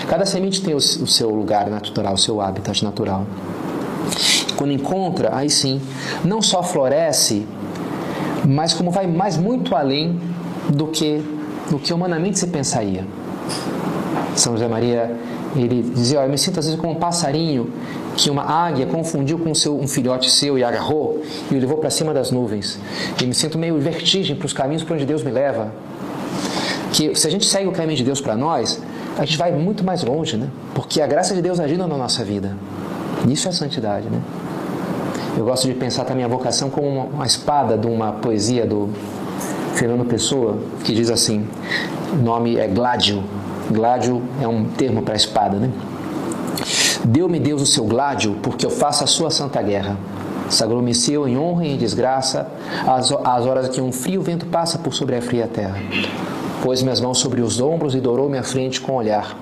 Cada 0.07 0.23
semente 0.23 0.61
tem 0.61 0.75
o, 0.75 0.77
o 0.77 1.07
seu 1.07 1.31
lugar 1.31 1.67
natural, 1.67 2.13
o 2.13 2.17
seu 2.17 2.39
habitat 2.39 2.85
natural. 2.85 3.25
Quando 4.55 4.71
encontra, 4.71 5.35
aí 5.35 5.49
sim, 5.49 5.81
não 6.23 6.43
só 6.43 6.61
floresce, 6.61 7.47
mas 8.47 8.71
como 8.71 8.91
vai 8.91 9.07
mais 9.07 9.35
muito 9.35 9.75
além 9.75 10.19
do 10.69 10.85
que 10.89 11.23
do 11.71 11.79
que 11.79 11.91
humanamente 11.91 12.37
se 12.37 12.47
pensaria. 12.47 13.03
São 14.35 14.53
José 14.53 14.67
Maria, 14.67 15.15
ele 15.55 15.81
dizia, 15.81 16.19
eu 16.19 16.29
me 16.29 16.37
sinto 16.37 16.59
às 16.59 16.65
vezes 16.65 16.79
como 16.79 16.93
um 16.93 16.95
passarinho 16.95 17.71
que 18.15 18.29
uma 18.29 18.43
águia 18.43 18.85
confundiu 18.85 19.39
com 19.39 19.53
seu, 19.55 19.79
um 19.79 19.87
filhote 19.87 20.29
seu 20.29 20.57
e 20.57 20.63
agarrou 20.63 21.23
e 21.49 21.55
o 21.55 21.59
levou 21.59 21.77
para 21.77 21.89
cima 21.89 22.13
das 22.13 22.31
nuvens. 22.31 22.79
E 23.21 23.25
me 23.25 23.33
sinto 23.33 23.57
meio 23.57 23.79
vertigem 23.79 24.35
para 24.35 24.45
os 24.45 24.53
caminhos 24.53 24.83
para 24.83 24.95
onde 24.95 25.05
Deus 25.05 25.23
me 25.23 25.31
leva. 25.31 25.71
Que 26.91 27.15
se 27.15 27.27
a 27.27 27.31
gente 27.31 27.45
segue 27.45 27.67
o 27.67 27.71
caminho 27.71 27.97
de 27.97 28.03
Deus 28.03 28.19
para 28.19 28.35
nós, 28.35 28.81
a 29.17 29.25
gente 29.25 29.37
vai 29.37 29.51
muito 29.51 29.83
mais 29.83 30.03
longe, 30.03 30.37
né? 30.37 30.49
Porque 30.73 31.01
a 31.01 31.07
graça 31.07 31.33
de 31.33 31.41
Deus 31.41 31.59
agindo 31.59 31.87
na 31.87 31.97
nossa 31.97 32.23
vida. 32.23 32.55
Isso 33.27 33.47
é 33.47 33.51
santidade, 33.51 34.07
né? 34.09 34.21
Eu 35.37 35.45
gosto 35.45 35.67
de 35.67 35.73
pensar 35.73 36.05
também 36.05 36.23
a 36.23 36.27
vocação 36.27 36.69
como 36.69 36.87
uma, 36.87 37.03
uma 37.05 37.25
espada 37.25 37.77
de 37.77 37.87
uma 37.87 38.11
poesia 38.13 38.65
do 38.65 38.89
Fernando 39.75 40.05
Pessoa, 40.05 40.57
que 40.83 40.93
diz 40.93 41.09
assim: 41.09 41.47
o 42.11 42.17
nome 42.17 42.57
é 42.57 42.67
Gládio. 42.67 43.23
Gládio 43.71 44.23
é 44.41 44.47
um 44.47 44.65
termo 44.65 45.03
para 45.03 45.15
espada, 45.15 45.57
né? 45.57 45.69
Deu-me 47.05 47.39
Deus 47.39 47.61
o 47.61 47.65
seu 47.65 47.85
gládio, 47.85 48.35
porque 48.41 48.65
eu 48.65 48.69
faço 48.69 49.03
a 49.03 49.07
sua 49.07 49.29
santa 49.29 49.61
guerra. 49.61 49.95
Sagrou-me 50.49 50.93
seu 50.95 51.27
em 51.27 51.37
honra 51.37 51.65
e 51.65 51.73
em 51.73 51.77
desgraça, 51.77 52.47
às, 52.87 53.45
horas 53.45 53.69
que 53.69 53.79
um 53.79 53.91
frio 53.91 54.21
vento 54.21 54.47
passa 54.47 54.79
por 54.79 54.93
sobre 54.93 55.15
a 55.15 55.21
fria 55.21 55.47
terra. 55.47 55.77
Pôs 56.63 56.81
minhas 56.81 56.99
mãos 56.99 57.19
sobre 57.19 57.41
os 57.41 57.61
ombros 57.61 57.93
e 57.93 57.99
dourou 57.99 58.27
minha 58.27 58.43
frente 58.43 58.81
com 58.81 58.93
o 58.93 58.95
olhar. 58.95 59.37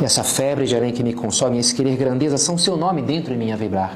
E 0.00 0.04
essa 0.04 0.24
febre 0.24 0.66
de 0.66 0.74
aranha 0.74 0.92
que 0.92 1.04
me 1.04 1.12
consome, 1.12 1.58
esse 1.58 1.74
querer 1.74 1.96
grandeza, 1.96 2.36
são 2.36 2.58
seu 2.58 2.76
nome 2.76 3.00
dentro 3.00 3.32
em 3.32 3.36
mim 3.36 3.52
a 3.52 3.56
vibrar. 3.56 3.94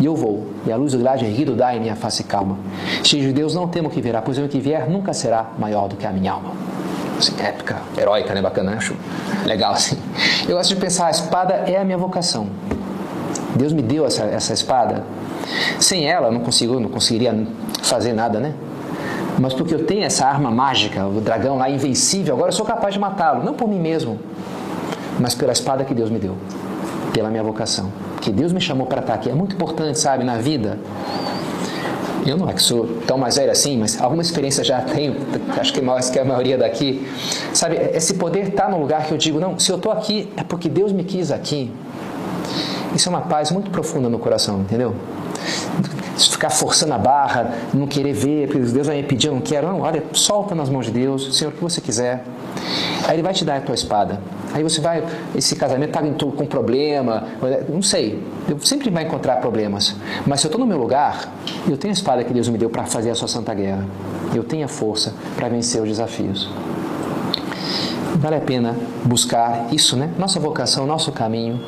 E 0.00 0.06
eu 0.06 0.16
vou, 0.16 0.44
e 0.66 0.72
a 0.72 0.76
luz 0.76 0.92
do 0.92 0.98
gládio 0.98 1.28
erguido 1.28 1.54
dá 1.54 1.74
em 1.74 1.80
minha 1.80 1.94
face 1.94 2.24
calma. 2.24 2.58
Cheio 3.04 3.22
de 3.22 3.32
Deus, 3.32 3.54
não 3.54 3.68
temo 3.68 3.90
que 3.90 4.00
virá, 4.00 4.20
pois 4.20 4.36
o 4.38 4.48
que 4.48 4.58
vier 4.58 4.90
nunca 4.90 5.12
será 5.12 5.50
maior 5.56 5.88
do 5.88 5.96
que 5.96 6.06
a 6.06 6.10
minha 6.10 6.32
alma. 6.32 6.52
Assim, 7.18 7.34
épica, 7.40 7.80
heróica, 7.96 8.34
né? 8.34 8.42
Bacana, 8.42 8.72
né? 8.72 8.76
acho 8.76 8.94
legal 9.44 9.72
assim. 9.72 9.98
Eu 10.48 10.56
gosto 10.56 10.74
de 10.74 10.80
pensar, 10.80 11.06
a 11.06 11.10
espada 11.10 11.54
é 11.66 11.78
a 11.78 11.84
minha 11.84 11.98
vocação. 11.98 12.48
Deus 13.54 13.72
me 13.72 13.82
deu 13.82 14.04
essa, 14.04 14.24
essa 14.24 14.52
espada. 14.52 15.04
Sem 15.78 16.06
ela, 16.06 16.28
eu 16.28 16.32
não 16.32 16.40
consigo, 16.40 16.80
não 16.80 16.88
conseguiria 16.88 17.46
fazer 17.82 18.12
nada, 18.12 18.40
né? 18.40 18.54
Mas 19.38 19.52
porque 19.52 19.74
eu 19.74 19.84
tenho 19.84 20.04
essa 20.04 20.26
arma 20.26 20.50
mágica, 20.50 21.06
o 21.06 21.20
dragão 21.20 21.56
lá 21.56 21.68
invencível, 21.68 22.34
agora 22.34 22.48
eu 22.48 22.52
sou 22.52 22.64
capaz 22.64 22.94
de 22.94 23.00
matá-lo, 23.00 23.42
não 23.44 23.54
por 23.54 23.68
mim 23.68 23.80
mesmo, 23.80 24.18
mas 25.18 25.34
pela 25.34 25.52
espada 25.52 25.84
que 25.84 25.92
Deus 25.92 26.08
me 26.08 26.18
deu, 26.18 26.36
pela 27.12 27.30
minha 27.30 27.42
vocação 27.42 27.90
que 28.24 28.32
Deus 28.32 28.52
me 28.52 28.60
chamou 28.60 28.86
para 28.86 29.02
estar 29.02 29.14
aqui. 29.14 29.28
É 29.28 29.34
muito 29.34 29.54
importante, 29.54 29.98
sabe, 29.98 30.24
na 30.24 30.38
vida. 30.38 30.78
Eu 32.26 32.38
não 32.38 32.48
é 32.48 32.54
que 32.54 32.62
sou 32.62 32.86
tão 33.06 33.18
mais 33.18 33.36
velho 33.36 33.52
assim, 33.52 33.76
mas 33.78 34.00
alguma 34.00 34.22
experiência 34.22 34.64
já 34.64 34.80
tenho, 34.80 35.16
acho 35.58 35.72
que 35.72 35.80
mais 35.80 36.08
que 36.08 36.18
a 36.18 36.24
maioria 36.24 36.56
daqui. 36.56 37.06
Sabe, 37.52 37.76
esse 37.92 38.14
poder 38.14 38.48
está 38.48 38.68
no 38.68 38.78
lugar 38.78 39.06
que 39.06 39.12
eu 39.12 39.18
digo, 39.18 39.38
não, 39.38 39.58
se 39.58 39.70
eu 39.70 39.76
estou 39.76 39.92
aqui 39.92 40.32
é 40.36 40.42
porque 40.42 40.68
Deus 40.68 40.90
me 40.90 41.04
quis 41.04 41.30
aqui. 41.30 41.70
Isso 42.94 43.08
é 43.08 43.10
uma 43.10 43.22
paz 43.22 43.50
muito 43.50 43.70
profunda 43.70 44.08
no 44.08 44.18
coração, 44.18 44.60
entendeu? 44.60 44.94
Ficar 46.16 46.50
forçando 46.50 46.94
a 46.94 46.98
barra, 46.98 47.52
não 47.74 47.86
querer 47.86 48.12
ver, 48.12 48.46
porque 48.46 48.66
Deus 48.66 48.86
vai 48.86 48.96
me 48.96 49.02
pedir, 49.02 49.26
eu 49.26 49.34
não 49.34 49.40
quero. 49.40 49.66
Não, 49.66 49.80
olha, 49.80 50.02
solta 50.12 50.54
nas 50.54 50.70
mãos 50.70 50.86
de 50.86 50.92
Deus, 50.92 51.36
Senhor, 51.36 51.52
o 51.52 51.56
que 51.56 51.62
você 51.62 51.80
quiser. 51.80 52.24
Aí 53.06 53.16
Ele 53.16 53.22
vai 53.22 53.34
te 53.34 53.44
dar 53.44 53.56
a 53.56 53.60
tua 53.60 53.74
espada. 53.74 54.20
Aí 54.54 54.62
você 54.62 54.80
vai, 54.80 55.02
esse 55.34 55.56
casamento 55.56 55.98
está 55.98 56.00
com 56.00 56.46
problema, 56.46 57.24
não 57.68 57.82
sei, 57.82 58.22
eu 58.48 58.56
sempre 58.60 58.88
vai 58.88 59.02
encontrar 59.02 59.40
problemas. 59.40 59.96
Mas 60.24 60.40
se 60.40 60.46
eu 60.46 60.48
estou 60.48 60.60
no 60.60 60.66
meu 60.66 60.78
lugar, 60.78 61.28
eu 61.68 61.76
tenho 61.76 61.90
a 61.90 61.96
espada 61.96 62.22
que 62.22 62.32
Deus 62.32 62.48
me 62.48 62.56
deu 62.56 62.70
para 62.70 62.84
fazer 62.84 63.10
a 63.10 63.16
sua 63.16 63.26
santa 63.26 63.52
guerra. 63.52 63.84
Eu 64.32 64.44
tenho 64.44 64.64
a 64.64 64.68
força 64.68 65.12
para 65.34 65.48
vencer 65.48 65.82
os 65.82 65.88
desafios. 65.88 66.48
Vale 68.14 68.36
a 68.36 68.40
pena 68.40 68.76
buscar 69.04 69.66
isso, 69.72 69.96
né? 69.96 70.08
Nossa 70.16 70.38
vocação, 70.38 70.86
nosso 70.86 71.10
caminho, 71.10 71.60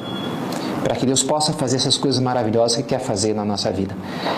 para 0.84 0.94
que 0.94 1.04
Deus 1.04 1.24
possa 1.24 1.52
fazer 1.52 1.78
essas 1.78 1.98
coisas 1.98 2.20
maravilhosas 2.20 2.76
que 2.76 2.84
quer 2.84 3.00
fazer 3.00 3.34
na 3.34 3.44
nossa 3.44 3.72
vida. 3.72 3.96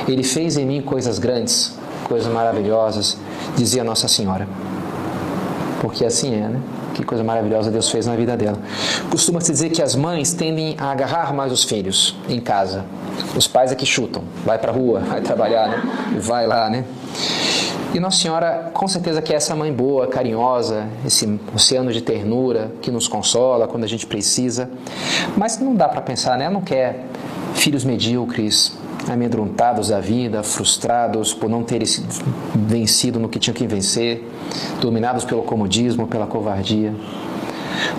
Ele 0.08 0.22
fez 0.22 0.56
em 0.56 0.64
mim 0.64 0.80
coisas 0.80 1.18
grandes, 1.18 1.76
coisas 2.04 2.32
maravilhosas, 2.32 3.18
dizia 3.54 3.84
Nossa 3.84 4.08
Senhora. 4.08 4.48
Porque 5.82 6.02
assim 6.06 6.34
é, 6.34 6.48
né? 6.48 6.60
Que 6.98 7.04
coisa 7.04 7.22
maravilhosa 7.22 7.70
Deus 7.70 7.88
fez 7.88 8.06
na 8.08 8.16
vida 8.16 8.36
dela. 8.36 8.58
Costuma-se 9.08 9.52
dizer 9.52 9.70
que 9.70 9.80
as 9.80 9.94
mães 9.94 10.32
tendem 10.32 10.74
a 10.76 10.90
agarrar 10.90 11.32
mais 11.32 11.52
os 11.52 11.62
filhos 11.62 12.16
em 12.28 12.40
casa. 12.40 12.84
Os 13.36 13.46
pais 13.46 13.70
é 13.70 13.76
que 13.76 13.86
chutam. 13.86 14.24
Vai 14.44 14.58
para 14.58 14.72
a 14.72 14.74
rua, 14.74 14.98
vai 14.98 15.20
trabalhar, 15.20 15.68
né? 15.68 15.82
Vai 16.18 16.44
lá, 16.44 16.68
né? 16.68 16.84
E 17.94 18.00
Nossa 18.00 18.18
Senhora, 18.18 18.72
com 18.74 18.88
certeza 18.88 19.22
que 19.22 19.32
é 19.32 19.36
essa 19.36 19.54
mãe 19.54 19.72
boa, 19.72 20.08
carinhosa, 20.08 20.88
esse 21.06 21.38
oceano 21.54 21.92
de 21.92 22.02
ternura 22.02 22.72
que 22.82 22.90
nos 22.90 23.06
consola 23.06 23.68
quando 23.68 23.84
a 23.84 23.88
gente 23.88 24.04
precisa. 24.04 24.68
Mas 25.36 25.56
não 25.60 25.76
dá 25.76 25.88
para 25.88 26.00
pensar, 26.00 26.36
né? 26.36 26.46
Ela 26.46 26.54
não 26.54 26.62
quer 26.62 27.04
filhos 27.54 27.84
medíocres, 27.84 28.76
amedrontados 29.10 29.88
da 29.88 30.00
vida, 30.00 30.42
frustrados 30.42 31.32
por 31.34 31.48
não 31.48 31.62
terem 31.62 31.86
vencido 32.54 33.18
no 33.18 33.28
que 33.28 33.38
tinham 33.38 33.54
que 33.54 33.66
vencer, 33.66 34.26
dominados 34.80 35.24
pelo 35.24 35.42
comodismo, 35.42 36.06
pela 36.06 36.26
covardia. 36.26 36.94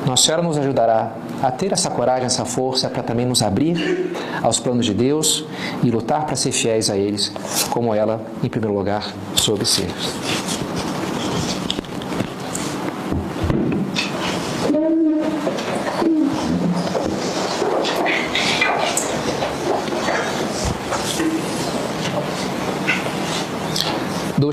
Nossa 0.05 0.23
Senhora 0.23 0.43
nos 0.43 0.57
ajudará 0.57 1.13
a 1.41 1.51
ter 1.51 1.71
essa 1.71 1.89
coragem, 1.89 2.25
essa 2.25 2.45
força 2.45 2.89
para 2.89 3.03
também 3.03 3.25
nos 3.25 3.41
abrir 3.41 4.13
aos 4.41 4.59
planos 4.59 4.85
de 4.85 4.93
Deus 4.93 5.45
e 5.83 5.89
lutar 5.89 6.25
para 6.25 6.35
ser 6.35 6.51
fiéis 6.51 6.89
a 6.89 6.97
eles, 6.97 7.31
como 7.69 7.93
ela, 7.93 8.21
em 8.43 8.49
primeiro 8.49 8.75
lugar, 8.75 9.13
soube 9.35 9.65
ser. 9.65 9.87